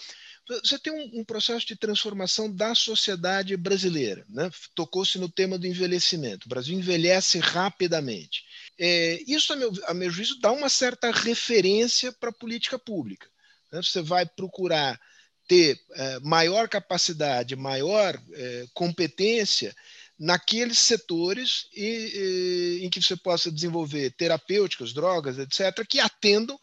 [0.62, 4.26] Você tem um, um processo de transformação da sociedade brasileira.
[4.28, 4.50] Né?
[4.74, 6.46] Tocou-se no tema do envelhecimento.
[6.46, 8.44] O Brasil envelhece rapidamente.
[8.78, 13.28] É, isso, a meu, a meu juízo, dá uma certa referência para a política pública.
[13.74, 13.82] Né?
[13.82, 15.00] Você vai procurar
[15.48, 19.74] ter é, maior capacidade, maior é, competência
[20.18, 26.58] naqueles setores e, e, em que você possa desenvolver terapêuticas, drogas, etc., que atendam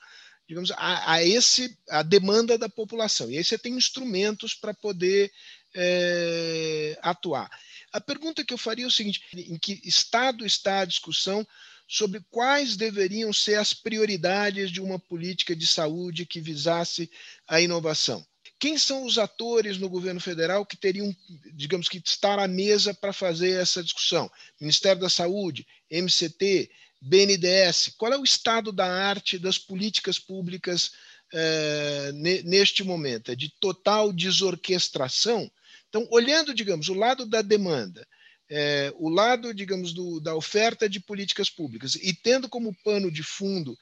[0.47, 3.32] digamos, a, a, esse, a demanda da população.
[3.32, 5.32] E aí você tem instrumentos para poder
[5.74, 7.50] é, atuar.
[7.93, 11.47] A pergunta que eu faria é o seguinte: em que estado está a discussão
[11.91, 17.12] sobre quais deveriam ser as prioridades de uma política de saúde que visasse
[17.45, 18.25] a inovação?
[18.58, 21.13] Quem são os atores no governo federal que teriam,
[21.54, 24.32] digamos que, estar à mesa para fazer essa discussão?
[24.58, 27.93] Ministério da Saúde, MCT, BNDES.
[27.97, 30.93] Qual é o estado da arte das políticas públicas
[31.34, 32.12] eh,
[32.45, 33.32] neste momento?
[33.32, 35.51] É de total desorquestração?
[35.89, 38.08] Então, olhando, digamos, o lado da demanda,
[38.54, 43.24] é, o lado, digamos, do, da oferta de políticas públicas e tendo como pano de
[43.24, 43.78] fundo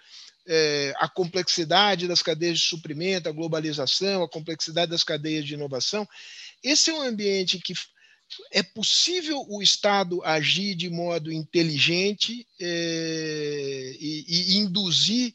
[0.47, 6.07] é, a complexidade das cadeias de suprimento, a globalização, a complexidade das cadeias de inovação.
[6.63, 7.73] Esse é um ambiente que
[8.51, 15.33] é possível o Estado agir de modo inteligente é, e, e, induzir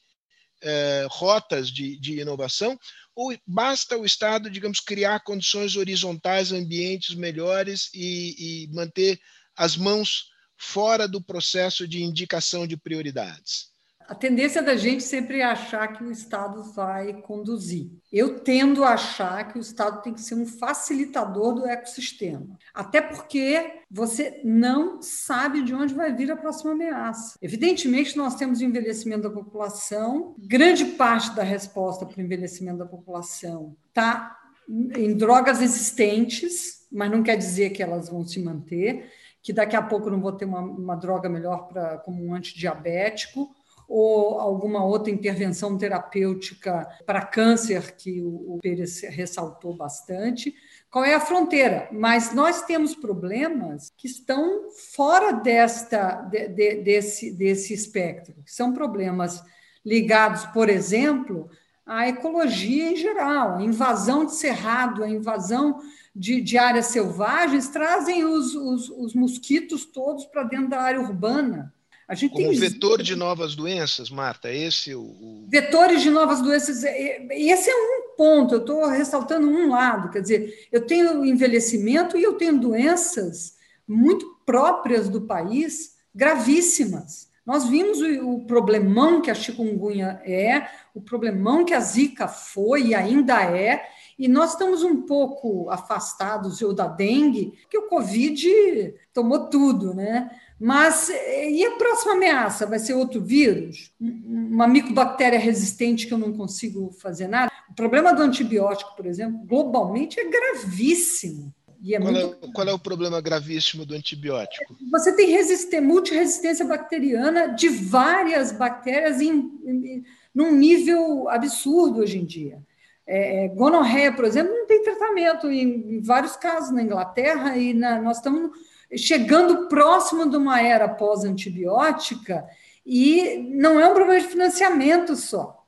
[0.65, 2.79] é, rotas de, de, inovação,
[3.15, 9.21] ou basta o Estado, digamos, criar condições horizontais, ambientes melhores e, e manter
[9.55, 13.74] as mãos fora do processo de indicação de prioridades?
[14.07, 17.91] A tendência da gente sempre é achar que o Estado vai conduzir.
[18.13, 22.47] Eu tendo a achar que o Estado tem que ser um facilitador do ecossistema.
[22.75, 27.39] Até porque você não sabe de onde vai vir a próxima ameaça.
[27.41, 32.87] Evidentemente, nós temos o envelhecimento da população, grande parte da resposta para o envelhecimento da
[32.87, 34.37] população está
[34.69, 39.11] em drogas existentes, mas não quer dizer que elas vão se manter,
[39.43, 43.55] que daqui a pouco não vou ter uma, uma droga melhor para como um antidiabético
[43.89, 50.55] ou alguma outra intervenção terapêutica para câncer, que o Pérez ressaltou bastante.
[50.91, 51.89] Qual é a fronteira?
[51.93, 58.73] Mas nós temos problemas que estão fora desta, de, de, desse, desse espectro, que são
[58.73, 59.43] problemas
[59.85, 61.51] ligados, por exemplo,
[61.85, 63.57] à ecologia em geral.
[63.57, 65.81] A invasão de cerrado, a invasão
[66.15, 71.75] de, de áreas selvagens trazem os, os, os mosquitos todos para dentro da área urbana.
[72.07, 72.59] A gente Como tem...
[72.59, 75.47] vetor de novas doenças, Marta, esse o, o...
[75.49, 80.69] Vetores de novas doenças, esse é um ponto, eu estou ressaltando um lado, quer dizer,
[80.71, 83.55] eu tenho envelhecimento e eu tenho doenças
[83.89, 87.29] muito próprias do país, gravíssimas.
[87.45, 92.89] Nós vimos o, o problemão que a chikungunya é, o problemão que a zika foi
[92.89, 93.85] e ainda é,
[94.19, 100.31] e nós estamos um pouco afastados ou da dengue, porque o Covid tomou tudo, né?
[100.65, 102.65] Mas e a próxima ameaça?
[102.65, 103.93] Vai ser outro vírus?
[104.01, 107.53] Uma micobactéria resistente que eu não consigo fazer nada?
[107.69, 111.53] O problema do antibiótico, por exemplo, globalmente é gravíssimo.
[111.87, 112.47] É qual, muito...
[112.47, 114.75] é, qual, é, o problema gravíssimo do antibiótico?
[114.91, 119.33] Você tem resistência, multiresistência bacteriana de várias bactérias em,
[119.67, 122.59] em, num nível absurdo hoje em dia.
[123.07, 127.75] É, é gonorreia, por exemplo, não tem tratamento em, em vários casos na Inglaterra e
[127.75, 128.51] na, nós estamos
[128.97, 132.45] chegando próximo de uma era pós-antibiótica
[132.85, 135.65] e não é um problema de financiamento só.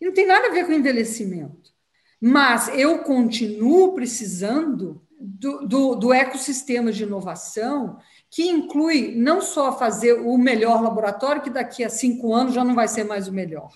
[0.00, 1.72] E não tem nada a ver com envelhecimento.
[2.20, 7.98] Mas eu continuo precisando do, do, do ecossistema de inovação
[8.30, 12.74] que inclui não só fazer o melhor laboratório, que daqui a cinco anos já não
[12.74, 13.70] vai ser mais o melhor,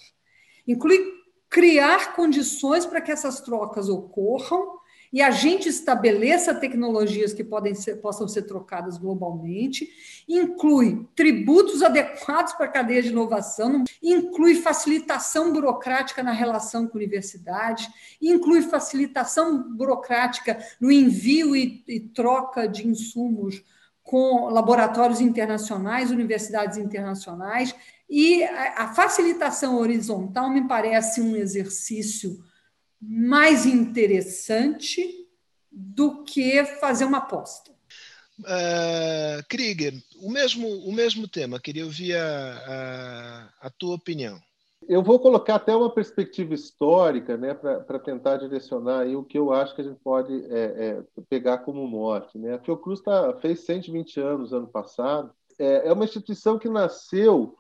[0.67, 0.99] inclui
[1.49, 4.79] criar condições para que essas trocas ocorram
[5.17, 9.89] e a gente estabeleça tecnologias que podem ser, possam ser trocadas globalmente,
[10.29, 17.01] inclui tributos adequados para a cadeia de inovação, inclui facilitação burocrática na relação com a
[17.01, 17.89] universidade,
[18.21, 23.65] inclui facilitação burocrática no envio e, e troca de insumos
[24.03, 27.75] com laboratórios internacionais, universidades internacionais,
[28.07, 32.39] e a, a facilitação horizontal me parece um exercício
[33.09, 35.27] mais interessante
[35.71, 37.71] do que fazer uma aposta.
[38.41, 44.39] Uh, Krieger, o mesmo, o mesmo tema, queria ouvir a, a, a tua opinião.
[44.89, 49.53] Eu vou colocar até uma perspectiva histórica né, para tentar direcionar aí o que eu
[49.53, 52.39] acho que a gente pode é, é, pegar como morte.
[52.39, 52.55] Né?
[52.55, 55.33] A Fiocruz tá, fez 120 anos ano passado.
[55.59, 57.57] É, é uma instituição que nasceu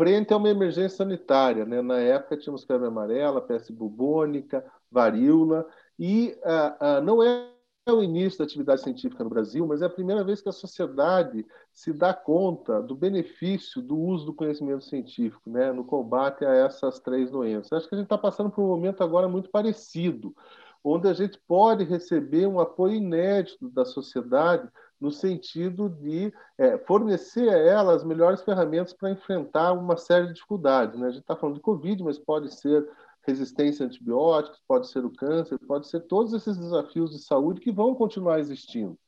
[0.00, 1.66] frente a uma emergência sanitária.
[1.66, 1.82] Né?
[1.82, 5.66] Na época tínhamos febre amarela, peste bubônica, varíola,
[5.98, 7.50] E uh, uh, não é
[7.86, 11.44] o início da atividade científica no Brasil, mas é a primeira vez que a sociedade
[11.70, 16.98] se dá conta do benefício do uso do conhecimento científico né, no combate a essas
[17.00, 17.70] três doenças.
[17.70, 20.34] Acho que a gente está passando por um momento agora muito parecido,
[20.82, 24.66] onde a gente pode receber um apoio inédito da sociedade
[25.00, 30.34] no sentido de é, fornecer a ela as melhores ferramentas para enfrentar uma série de
[30.34, 30.98] dificuldades.
[30.98, 31.06] Né?
[31.06, 32.86] A gente está falando de Covid, mas pode ser
[33.22, 37.72] resistência a antibióticos, pode ser o câncer, pode ser todos esses desafios de saúde que
[37.72, 38.98] vão continuar existindo.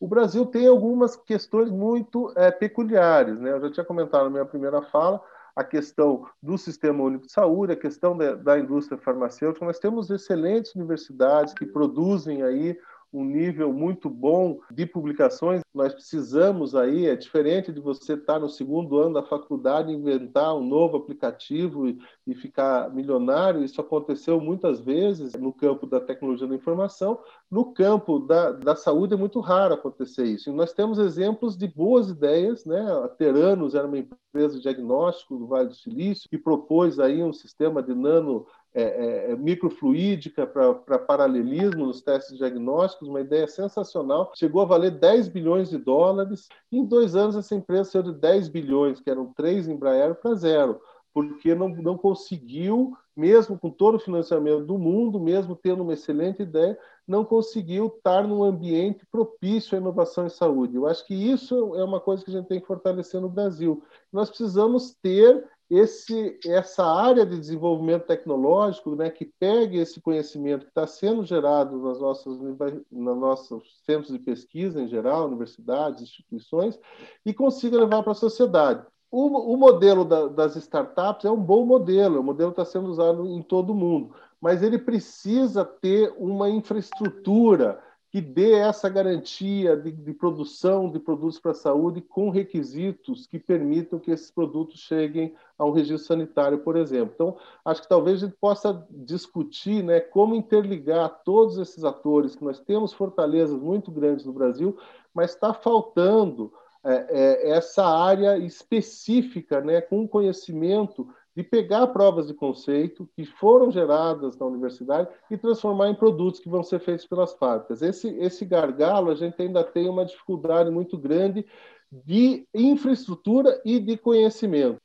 [0.00, 3.38] O Brasil tem algumas questões muito é, peculiares.
[3.38, 3.52] Né?
[3.52, 5.22] Eu já tinha comentado na minha primeira fala
[5.54, 9.64] a questão do Sistema Único de Saúde, a questão da, da indústria farmacêutica.
[9.64, 12.76] Nós temos excelentes universidades que produzem aí
[13.12, 15.62] um nível muito bom de publicações.
[15.74, 20.64] Nós precisamos aí, é diferente de você estar no segundo ano da faculdade inventar um
[20.64, 23.62] novo aplicativo e, e ficar milionário.
[23.62, 27.20] Isso aconteceu muitas vezes no campo da tecnologia da informação.
[27.50, 30.48] No campo da, da saúde é muito raro acontecer isso.
[30.48, 32.80] E nós temos exemplos de boas ideias, né?
[33.04, 37.32] A Teranos era uma empresa de diagnóstico do Vale do Silício que propôs aí um
[37.32, 44.32] sistema de nano é, é, é, microfluídica para paralelismo nos testes diagnósticos, uma ideia sensacional.
[44.34, 46.48] Chegou a valer 10 bilhões de dólares.
[46.70, 50.80] Em dois anos, essa empresa saiu de 10 bilhões, que eram três Embraer, para zero,
[51.12, 56.42] porque não, não conseguiu, mesmo com todo o financiamento do mundo, mesmo tendo uma excelente
[56.42, 60.76] ideia, não conseguiu estar num ambiente propício à inovação em saúde.
[60.76, 63.82] Eu acho que isso é uma coisa que a gente tem que fortalecer no Brasil.
[64.10, 65.44] Nós precisamos ter
[65.74, 71.78] esse, essa área de desenvolvimento tecnológico né, que pegue esse conhecimento que está sendo gerado
[71.78, 76.78] nas nossas, nos nossos centros de pesquisa em geral, universidades, instituições,
[77.24, 78.84] e consiga levar para a sociedade.
[79.10, 83.26] O, o modelo da, das startups é um bom modelo, o modelo está sendo usado
[83.26, 87.82] em todo o mundo, mas ele precisa ter uma infraestrutura
[88.12, 93.38] que dê essa garantia de, de produção de produtos para a saúde com requisitos que
[93.38, 97.10] permitam que esses produtos cheguem a um registro sanitário, por exemplo.
[97.14, 102.44] Então, acho que talvez a gente possa discutir né, como interligar todos esses atores, que
[102.44, 104.76] nós temos fortalezas muito grandes no Brasil,
[105.14, 106.52] mas está faltando
[106.84, 113.70] é, é, essa área específica, né, com conhecimento de pegar provas de conceito que foram
[113.70, 117.80] geradas na universidade e transformar em produtos que vão ser feitos pelas fábricas.
[117.80, 121.46] Esse, esse gargalo, a gente ainda tem uma dificuldade muito grande
[121.90, 124.80] de infraestrutura e de conhecimento.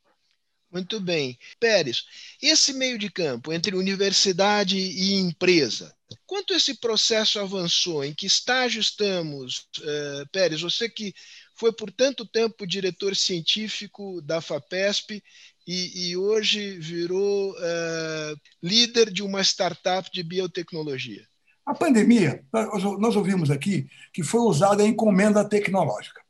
[0.70, 1.38] Muito bem.
[1.60, 2.06] Pérez,
[2.42, 5.96] esse meio de campo entre universidade e empresa,
[6.26, 8.04] quanto esse processo avançou?
[8.04, 9.68] Em que estágio estamos?
[9.80, 11.14] Uh, Pérez, você que
[11.58, 15.24] foi por tanto tempo diretor científico da FAPESP
[15.68, 21.28] e, e hoje virou uh, líder de uma startup de biotecnologia.
[21.66, 22.46] A pandemia,
[22.98, 26.22] nós ouvimos aqui que foi usada a encomenda tecnológica.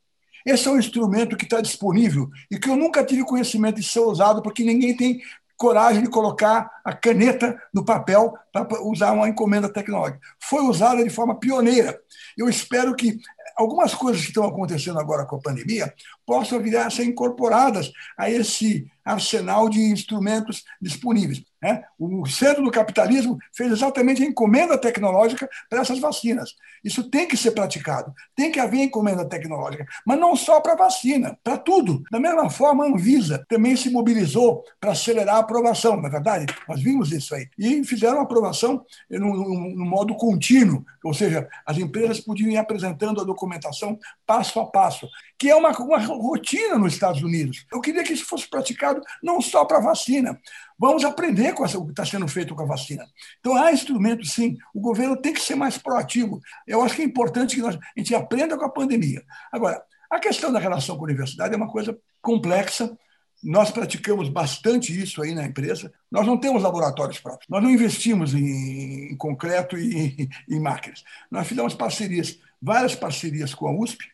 [0.44, 4.00] Esse é um instrumento que está disponível e que eu nunca tive conhecimento de ser
[4.00, 5.20] usado, porque ninguém tem
[5.58, 10.20] coragem de colocar a caneta no papel para usar uma encomenda tecnológica.
[10.40, 12.00] Foi usada de forma pioneira.
[12.36, 13.18] Eu espero que
[13.58, 15.92] algumas coisas que estão acontecendo agora com a pandemia
[16.28, 21.42] possam vir a ser incorporadas a esse arsenal de instrumentos disponíveis.
[21.60, 21.82] Né?
[21.98, 26.54] O centro do capitalismo fez exatamente a encomenda tecnológica para essas vacinas.
[26.84, 31.36] Isso tem que ser praticado, tem que haver encomenda tecnológica, mas não só para vacina,
[31.42, 32.02] para tudo.
[32.12, 36.46] Da mesma forma, a Anvisa também se mobilizou para acelerar a aprovação, na é verdade,
[36.68, 37.48] nós vimos isso aí.
[37.58, 43.24] E fizeram a aprovação no, modo contínuo, ou seja, as empresas podiam ir apresentando a
[43.24, 45.08] documentação passo a passo,
[45.38, 47.64] que é uma, uma rotina nos Estados Unidos.
[47.72, 50.38] Eu queria que isso fosse praticado não só para vacina,
[50.78, 53.04] Vamos aprender com o que está sendo feito com a vacina.
[53.40, 54.56] Então, há instrumentos, sim.
[54.72, 56.40] O governo tem que ser mais proativo.
[56.64, 59.24] Eu acho que é importante que nós, a gente aprenda com a pandemia.
[59.50, 62.96] Agora, a questão da relação com a universidade é uma coisa complexa.
[63.42, 65.92] Nós praticamos bastante isso aí na empresa.
[66.08, 67.48] Nós não temos laboratórios próprios.
[67.48, 71.02] Nós não investimos em, em concreto e em máquinas.
[71.28, 74.04] Nós fizemos parcerias, várias parcerias com a USP,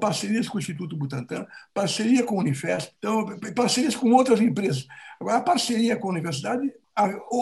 [0.00, 4.86] parcerias com o Instituto Butantan, parceria com a Unifesp, então, parcerias com outras empresas.
[5.18, 6.70] Agora, a parceria com a universidade,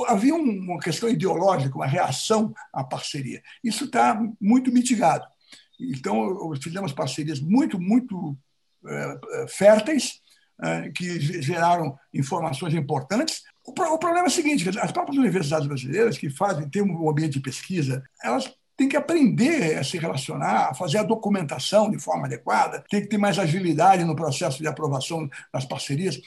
[0.09, 3.43] havia uma questão ideológica, uma reação à parceria.
[3.63, 5.25] Isso está muito mitigado.
[5.79, 8.37] Então, fizemos parcerias muito, muito
[8.87, 10.21] é, férteis,
[10.63, 13.43] é, que geraram informações importantes.
[13.65, 17.41] O, problema é o seguinte: as próprias universidades brasileiras, que fazem, têm um ambiente de
[17.41, 22.85] pesquisa, elas tem que aprender a se relacionar, a fazer a documentação de forma adequada,
[22.91, 26.21] tem que ter mais agilidade no processo de aprovação das parcerias.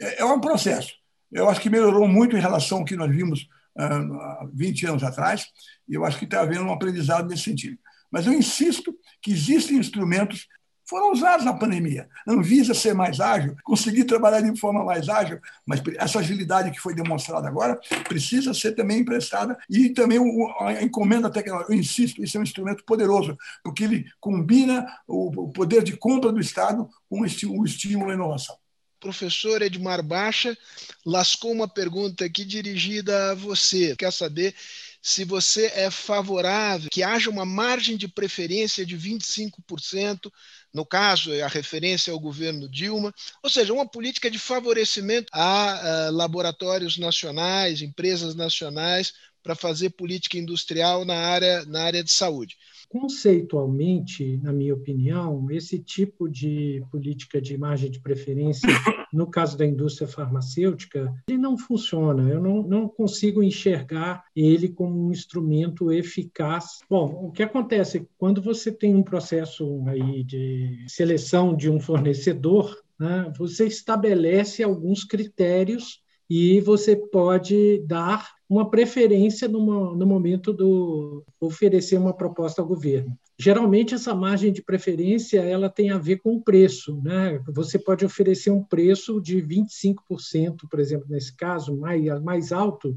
[0.00, 0.94] É, é um processo.
[1.32, 5.46] Eu acho que melhorou muito em relação ao que nós vimos há 20 anos atrás,
[5.88, 7.78] e eu acho que está havendo um aprendizado nesse sentido.
[8.10, 10.46] Mas eu insisto que existem instrumentos
[10.84, 12.08] foram usados na pandemia.
[12.26, 16.94] Anvisa ser mais ágil, conseguir trabalhar de forma mais ágil, mas essa agilidade que foi
[16.94, 17.78] demonstrada agora
[18.08, 20.18] precisa ser também emprestada e também
[20.60, 21.72] a encomenda tecnológica.
[21.72, 26.40] Eu insisto, isso é um instrumento poderoso, porque ele combina o poder de compra do
[26.40, 28.56] Estado com o estímulo à inovação
[29.04, 30.56] professor Edmar Baixa
[31.04, 33.94] lascou uma pergunta aqui dirigida a você.
[33.96, 34.54] Quer saber
[35.02, 40.32] se você é favorável que haja uma margem de preferência de 25%,
[40.74, 46.10] no caso, a referência ao governo Dilma, ou seja, uma política de favorecimento a, a
[46.10, 52.56] laboratórios nacionais, empresas nacionais, para fazer política industrial na área, na área de saúde.
[52.88, 58.68] Conceitualmente, na minha opinião, esse tipo de política de margem de preferência,
[59.12, 62.28] no caso da indústria farmacêutica, ele não funciona.
[62.28, 66.80] Eu não, não consigo enxergar ele como um instrumento eficaz.
[66.88, 72.76] Bom, o que acontece quando você tem um processo aí de seleção de um fornecedor,
[72.98, 81.24] né, você estabelece alguns critérios e você pode dar uma preferência no, no momento do
[81.40, 83.16] oferecer uma proposta ao governo.
[83.38, 87.40] Geralmente essa margem de preferência ela tem a ver com o preço, né?
[87.48, 92.94] Você pode oferecer um preço de 25%, por exemplo, nesse caso, mais, mais alto,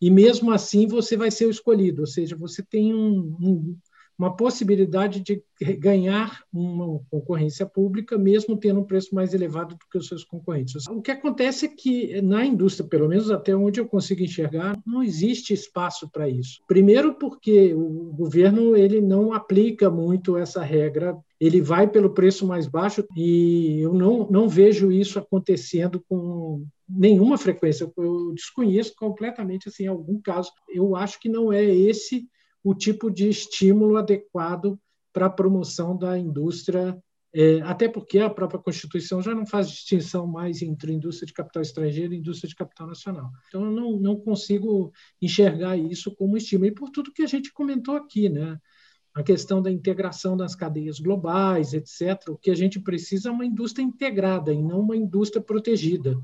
[0.00, 3.76] e mesmo assim você vai ser o escolhido, ou seja, você tem um, um
[4.18, 5.42] uma possibilidade de
[5.78, 10.86] ganhar uma concorrência pública, mesmo tendo um preço mais elevado do que os seus concorrentes.
[10.88, 15.02] O que acontece é que na indústria, pelo menos até onde eu consigo enxergar, não
[15.02, 16.60] existe espaço para isso.
[16.66, 22.66] Primeiro, porque o governo ele não aplica muito essa regra ele vai pelo preço mais
[22.66, 27.90] baixo e eu não, não vejo isso acontecendo com nenhuma frequência.
[27.96, 30.50] Eu desconheço completamente assim algum caso.
[30.68, 32.26] Eu acho que não é esse
[32.64, 34.80] o tipo de estímulo adequado
[35.12, 36.98] para a promoção da indústria,
[37.32, 41.62] é, até porque a própria Constituição já não faz distinção mais entre indústria de capital
[41.62, 43.30] estrangeiro e indústria de capital nacional.
[43.48, 46.68] Então, eu não, não consigo enxergar isso como estímulo.
[46.68, 48.58] E por tudo que a gente comentou aqui, né?
[49.14, 52.28] a questão da integração das cadeias globais, etc.
[52.28, 56.18] O que a gente precisa é uma indústria integrada e não uma indústria protegida.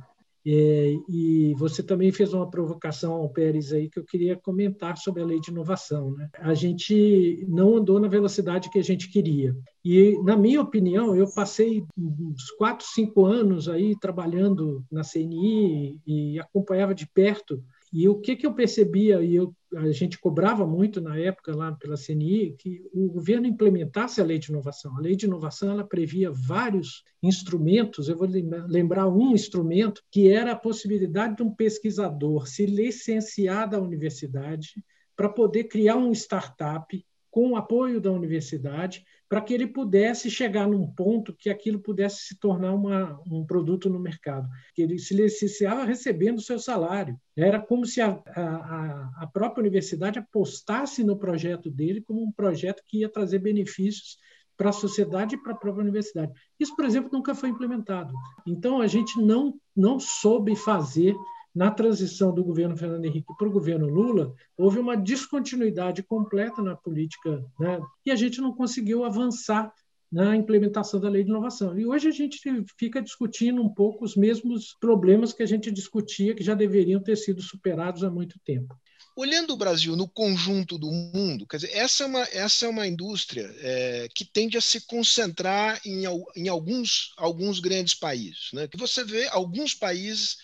[0.46, 5.22] É, e você também fez uma provocação ao Pérez aí que eu queria comentar sobre
[5.22, 6.12] a lei de inovação.
[6.12, 6.28] Né?
[6.38, 9.54] A gente não andou na velocidade que a gente queria.
[9.84, 16.38] E, na minha opinião, eu passei uns quatro, cinco anos aí trabalhando na CNI e
[16.38, 17.62] acompanhava de perto
[17.92, 21.72] e o que, que eu percebia, e eu, a gente cobrava muito na época lá
[21.72, 24.96] pela CNI, que o governo implementasse a lei de inovação.
[24.96, 30.52] A lei de inovação ela previa vários instrumentos, eu vou lembrar um instrumento, que era
[30.52, 34.84] a possibilidade de um pesquisador se licenciar da universidade
[35.16, 40.66] para poder criar um startup com o apoio da universidade, para que ele pudesse chegar
[40.66, 45.14] num ponto que aquilo pudesse se tornar uma, um produto no mercado, que ele se
[45.14, 47.16] licenciava recebendo seu salário.
[47.36, 52.82] Era como se a, a, a própria universidade apostasse no projeto dele como um projeto
[52.84, 54.18] que ia trazer benefícios
[54.56, 56.32] para a sociedade e para a própria universidade.
[56.58, 58.12] Isso, por exemplo, nunca foi implementado.
[58.46, 61.14] Então, a gente não, não soube fazer
[61.54, 66.76] na transição do governo Fernando Henrique para o governo Lula, houve uma descontinuidade completa na
[66.76, 67.80] política, né?
[68.06, 69.72] e a gente não conseguiu avançar
[70.10, 71.78] na implementação da lei de inovação.
[71.78, 72.40] E hoje a gente
[72.76, 77.16] fica discutindo um pouco os mesmos problemas que a gente discutia, que já deveriam ter
[77.16, 78.74] sido superados há muito tempo.
[79.16, 82.86] Olhando o Brasil no conjunto do mundo, quer dizer, essa é uma, essa é uma
[82.86, 86.04] indústria é, que tende a se concentrar em,
[86.36, 88.50] em alguns, alguns grandes países.
[88.52, 88.66] Né?
[88.66, 90.38] Que você vê alguns países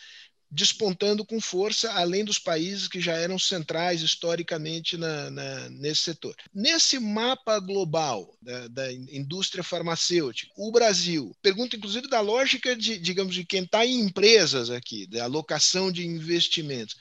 [0.56, 6.34] despontando com força, além dos países que já eram centrais historicamente na, na, nesse setor.
[6.52, 13.34] Nesse mapa global da, da, indústria farmacêutica, o Brasil, pergunta inclusive da lógica de, digamos,
[13.34, 16.96] de quem está em empresas aqui, da alocação de investimentos.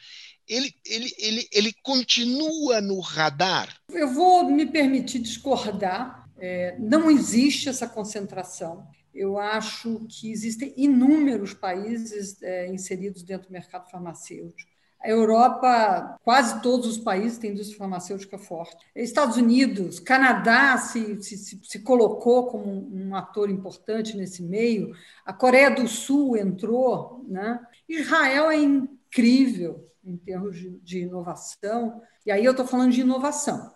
[0.46, 3.74] Ele, ele, ele, ele continua no radar?
[3.90, 6.28] Eu vou me permitir discordar.
[6.38, 8.86] É, não existe essa concentração
[9.16, 14.76] eu acho que existem inúmeros países é, inseridos dentro do mercado farmacêutico.
[15.02, 18.84] A Europa, quase todos os países têm indústria farmacêutica forte.
[18.96, 24.96] Estados Unidos, Canadá se, se, se colocou como um ator importante nesse meio.
[25.24, 27.24] A Coreia do Sul entrou.
[27.28, 27.60] Né?
[27.88, 32.02] Israel é incrível em termos de, de inovação.
[32.26, 33.74] E aí eu estou falando de inovação.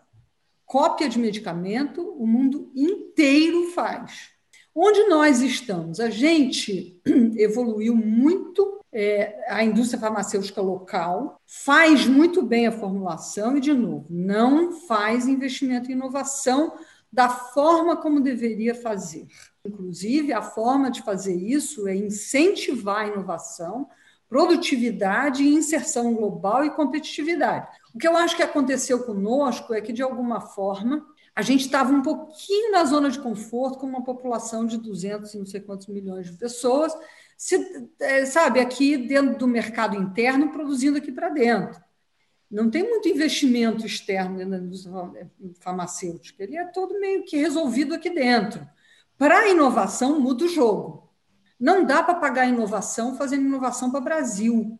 [0.65, 4.38] Cópia de medicamento, o mundo inteiro faz.
[4.81, 5.99] Onde nós estamos?
[5.99, 6.97] A gente
[7.35, 14.05] evoluiu muito é, a indústria farmacêutica local, faz muito bem a formulação e, de novo,
[14.09, 16.77] não faz investimento em inovação
[17.11, 19.27] da forma como deveria fazer.
[19.65, 23.85] Inclusive, a forma de fazer isso é incentivar a inovação,
[24.29, 27.67] produtividade, inserção global e competitividade.
[27.93, 31.05] O que eu acho que aconteceu conosco é que, de alguma forma,
[31.39, 35.37] a gente estava um pouquinho na zona de conforto com uma população de 200 e
[35.37, 36.93] não sei quantos milhões de pessoas,
[37.37, 41.81] se, é, sabe, aqui dentro do mercado interno, produzindo aqui para dentro.
[42.51, 44.93] Não tem muito investimento externo na indústria
[45.61, 48.67] farmacêutica, ele é todo meio que resolvido aqui dentro.
[49.17, 51.09] Para a inovação, muda o jogo.
[51.57, 54.77] Não dá para pagar inovação fazendo inovação para o Brasil.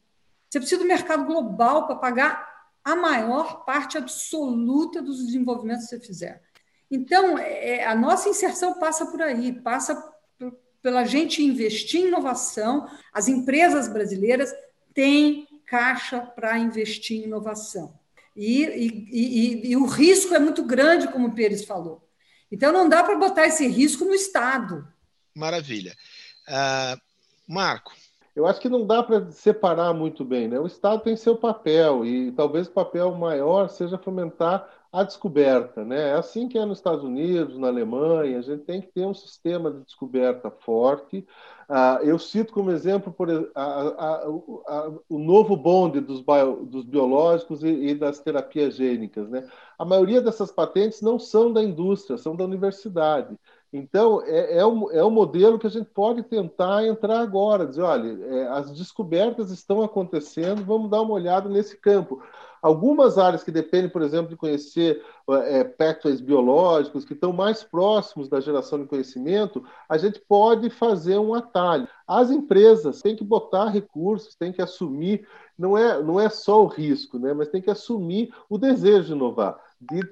[0.50, 2.50] Você precisa do mercado global para pagar
[2.84, 6.49] a maior parte absoluta dos desenvolvimentos que você fizer.
[6.92, 10.02] Então, é, a nossa inserção passa por aí, passa
[10.82, 12.88] pela gente investir em inovação.
[13.14, 14.52] As empresas brasileiras
[14.94, 17.94] têm caixa para investir em inovação.
[18.36, 22.08] E, e, e, e, o risco é muito grande, como o Pires falou.
[22.52, 24.88] Então, não dá para botar esse risco no Estado.
[25.36, 25.96] Maravilha.
[26.48, 27.00] Uh,
[27.48, 27.94] Marco.
[28.36, 30.48] Eu acho que não dá para separar muito bem.
[30.48, 30.58] Né?
[30.58, 35.86] O Estado tem seu papel, e talvez o papel maior seja fomentar a descoberta.
[35.86, 36.10] Né?
[36.10, 39.14] É assim que é nos Estados Unidos, na Alemanha, a gente tem que ter um
[39.14, 41.26] sistema de descoberta forte.
[41.70, 46.84] Uh, eu cito como exemplo por, a, a, a, o novo bonde dos, bio, dos
[46.84, 49.30] biológicos e, e, das terapias gênicas.
[49.30, 49.48] Né?
[49.78, 53.38] A maioria dessas patentes não são da indústria, são da universidade.
[53.72, 57.84] Então, é, é, um, é um modelo que a gente pode tentar entrar agora, dizer,
[57.84, 62.20] olha, é, as descobertas estão acontecendo, vamos dar uma olhada nesse campo.
[62.62, 68.28] Algumas áreas que dependem, por exemplo, de conhecer é, pathways biológicos, que estão mais próximos
[68.28, 71.88] da geração de conhecimento, a gente pode fazer um atalho.
[72.08, 76.68] As empresas têm que botar recursos, têm que assumir, não é, não é só o
[76.68, 79.60] risco, né, mas tem que assumir o desejo de inovar.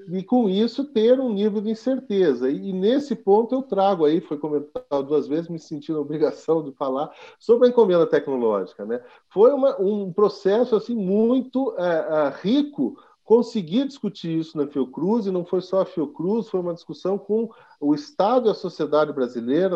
[0.09, 2.49] E, com isso ter um nível de incerteza.
[2.49, 6.63] E, e, nesse ponto eu trago aí, foi comentado duas vezes, me senti na obrigação
[6.63, 8.85] de falar sobre a encomenda tecnológica.
[8.85, 9.01] Né?
[9.27, 12.97] Foi uma, um processo assim muito é, rico
[13.27, 17.49] conseguir discutir isso na Fiocruz, e não foi só a Fiocruz, foi uma discussão com
[17.77, 19.75] o Estado e a sociedade brasileira,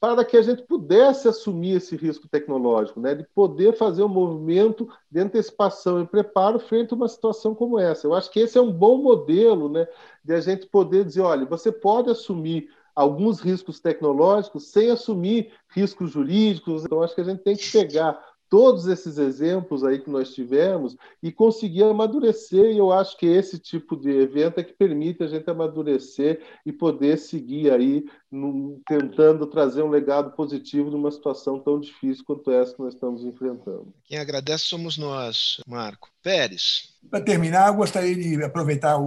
[0.00, 4.88] para que a gente pudesse assumir esse risco tecnológico, né, de poder fazer um movimento
[5.10, 8.06] de antecipação e preparo frente a uma situação como essa.
[8.06, 9.86] Eu acho que esse é um bom modelo né,
[10.24, 16.10] de a gente poder dizer, olha, você pode assumir alguns riscos tecnológicos sem assumir riscos
[16.10, 16.84] jurídicos.
[16.84, 20.94] Então, acho que a gente tem que pegar todos esses exemplos aí que nós tivemos
[21.22, 22.66] e conseguir amadurecer.
[22.66, 26.70] E eu acho que esse tipo de evento é que permite a gente amadurecer e
[26.70, 32.74] poder seguir aí no, tentando trazer um legado positivo numa situação tão difícil quanto essa
[32.74, 33.90] que nós estamos enfrentando.
[34.04, 36.10] Quem agradece somos nós, Marco.
[36.22, 36.92] Pérez.
[37.10, 38.98] Para terminar, eu gostaria de aproveitar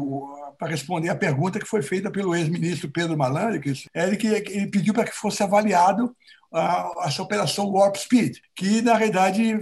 [0.57, 4.67] para responder a pergunta que foi feita pelo ex-ministro Pedro Malandro, que ele, que ele
[4.67, 6.15] pediu para que fosse avaliado
[6.55, 9.59] a, essa operação Warp Speed, que, na realidade,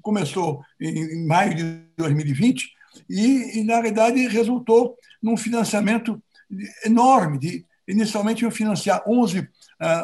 [0.00, 1.64] começou em, em maio de
[1.96, 2.70] 2020
[3.08, 6.22] e, e, na realidade, resultou num financiamento
[6.84, 7.38] enorme.
[7.38, 9.46] De, inicialmente, iam financiar 11, uh,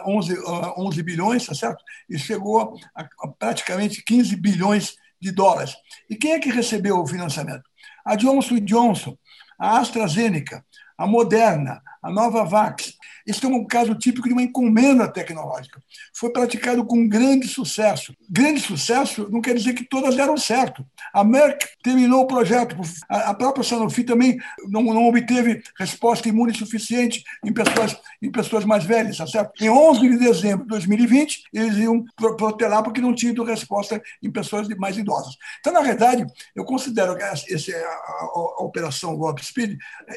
[0.06, 1.82] 11, uh, 11 bilhões, tá certo?
[2.08, 5.74] e chegou a, a praticamente 15 bilhões de dólares.
[6.10, 7.62] E quem é que recebeu o financiamento?
[8.04, 9.16] A Johnson Johnson,
[9.58, 10.64] a AstraZeneca,
[10.98, 12.95] a Moderna, a Nova Vax.
[13.26, 15.80] Esse é um caso típico de uma encomenda tecnológica.
[16.14, 18.14] Foi praticado com grande sucesso.
[18.30, 20.86] Grande sucesso não quer dizer que todas deram certo.
[21.12, 22.76] A Merck terminou o projeto.
[23.08, 28.84] A própria Sanofi também não, não obteve resposta imune suficiente em pessoas, em pessoas mais
[28.84, 29.52] velhas, tá certo?
[29.60, 32.04] Em 11 de dezembro de 2020, eles iam
[32.36, 35.34] protelar porque não tinham resposta em pessoas mais idosas.
[35.60, 36.24] Então, na verdade,
[36.54, 37.46] eu considero essa,
[37.76, 39.76] a, a, a operação Warp Speed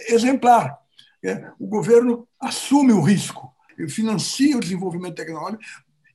[0.09, 0.77] exemplar
[1.23, 3.53] é, o governo assume o risco,
[3.89, 5.63] financia o desenvolvimento tecnológico.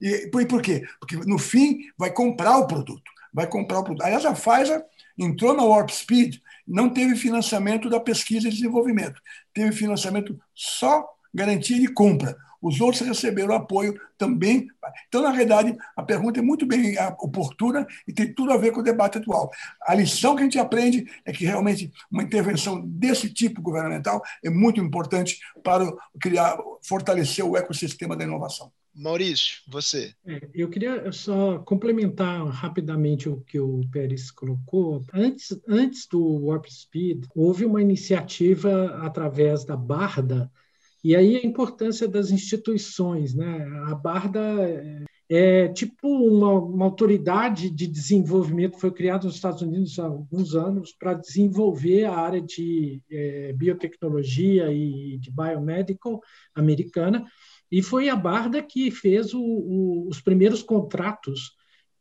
[0.01, 0.87] E, por quê?
[0.99, 3.11] Porque, no fim, vai comprar o produto.
[3.33, 4.05] Vai comprar o produto.
[4.05, 4.85] Aliás, a Pfizer
[5.19, 6.37] entrou na Warp Speed,
[6.67, 9.21] não teve financiamento da pesquisa e desenvolvimento,
[9.53, 12.37] teve financiamento só garantia de compra.
[12.65, 14.67] Os outros receberam apoio também.
[15.07, 18.81] Então, na verdade, a pergunta é muito bem oportuna e tem tudo a ver com
[18.81, 19.51] o debate atual.
[19.87, 24.49] A lição que a gente aprende é que realmente uma intervenção desse tipo governamental é
[24.49, 25.85] muito importante para
[26.19, 28.73] criar, fortalecer o ecossistema da inovação.
[28.95, 30.15] Maurício, você.
[30.25, 35.05] É, eu queria só complementar rapidamente o que o Pérez colocou.
[35.13, 40.51] Antes, antes do Warp Speed, houve uma iniciativa através da Barda
[41.05, 43.63] e aí a importância das instituições, né?
[43.87, 44.41] A Barda
[45.29, 50.95] é tipo uma, uma autoridade de desenvolvimento, foi criada nos Estados Unidos há alguns anos
[50.99, 56.21] para desenvolver a área de é, biotecnologia e de biomedical
[56.55, 57.25] americana,
[57.71, 61.53] e foi a Barda que fez o, o, os primeiros contratos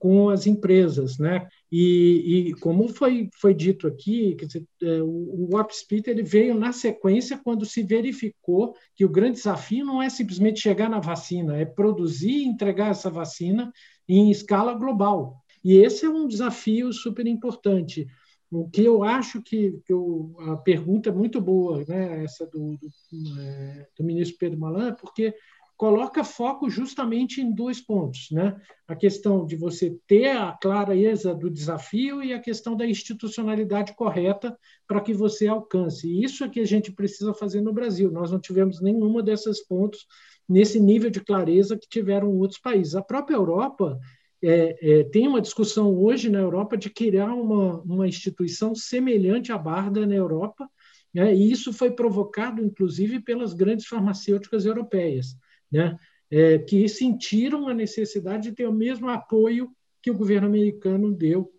[0.04, 1.48] com as empresas, né?
[1.72, 5.66] E, e, como foi, foi dito aqui, dizer, é, o, o
[6.08, 10.90] ele veio na sequência quando se verificou que o grande desafio não é simplesmente chegar
[10.90, 13.72] na vacina, é produzir e entregar essa vacina
[14.06, 15.42] em escala global.
[15.64, 18.06] E esse é um desafio super importante.
[18.52, 22.78] O que eu acho que, que eu, a pergunta é muito boa, né, essa do,
[22.78, 25.34] do, é, do ministro Pedro Malan, porque
[25.84, 28.56] coloca foco justamente em dois pontos, né?
[28.88, 34.58] A questão de você ter a clareza do desafio e a questão da institucionalidade correta
[34.88, 36.08] para que você alcance.
[36.08, 38.10] E isso é que a gente precisa fazer no Brasil.
[38.10, 40.08] Nós não tivemos nenhuma desses pontos
[40.48, 42.96] nesse nível de clareza que tiveram outros países.
[42.96, 44.00] A própria Europa
[44.42, 49.58] é, é, tem uma discussão hoje na Europa de criar uma, uma instituição semelhante à
[49.58, 50.66] Barda na Europa,
[51.14, 51.36] né?
[51.36, 55.36] e isso foi provocado, inclusive, pelas grandes farmacêuticas europeias
[55.74, 55.98] né,
[56.30, 59.72] é, que sentiram a necessidade de ter o mesmo apoio
[60.02, 61.52] que o governo americano deu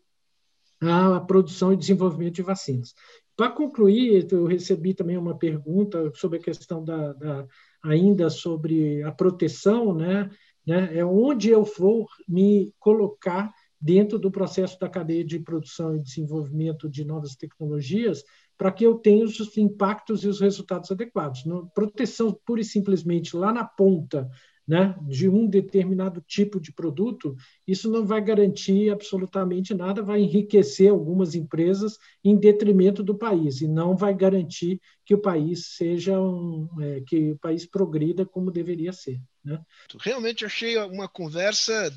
[0.81, 2.95] à produção e desenvolvimento de vacinas.
[3.37, 7.47] Para concluir, eu recebi também uma pergunta sobre a questão da, da
[7.83, 10.31] ainda sobre a proteção, né,
[10.67, 16.01] né, é onde eu vou me colocar dentro do processo da cadeia de produção e
[16.01, 18.23] desenvolvimento de novas tecnologias
[18.57, 21.45] para que eu tenha os impactos e os resultados adequados.
[21.45, 24.29] Não, proteção pura e simplesmente lá na ponta
[24.67, 27.37] né, de um determinado tipo de produto,
[27.67, 33.69] isso não vai garantir absolutamente nada, vai enriquecer algumas empresas em detrimento do país e
[33.69, 38.93] não vai garantir que o país seja um, é, que o país progrida como deveria
[38.93, 39.21] ser.
[39.45, 39.61] Né?
[40.01, 41.93] Realmente achei uma conversa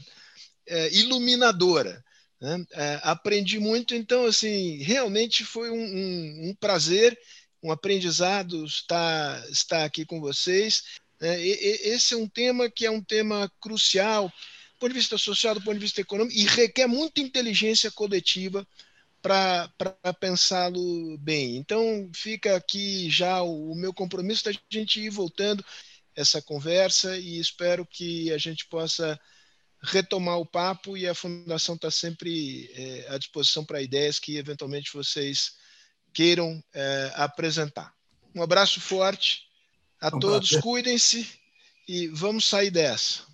[0.67, 2.03] é, iluminadora.
[2.39, 2.65] Né?
[2.71, 7.17] É, aprendi muito, então, assim, realmente foi um, um, um, prazer,
[7.61, 10.83] um aprendizado estar, estar aqui com vocês.
[11.19, 14.99] É, e, e, esse é um tema que é um tema crucial do ponto de
[14.99, 18.65] vista social, do ponto de vista econômico, e requer muita inteligência coletiva
[19.21, 21.57] para pensá-lo bem.
[21.57, 25.65] Então, fica aqui já o, o meu compromisso da gente ir voltando
[26.15, 29.19] essa conversa e espero que a gente possa
[29.81, 34.93] retomar o papo e a Fundação está sempre é, à disposição para ideias que eventualmente
[34.93, 35.53] vocês
[36.13, 37.93] queiram é, apresentar.
[38.33, 39.43] Um abraço forte
[40.01, 41.27] a um todos, cuidem-se
[41.87, 43.26] e vamos sair dessa.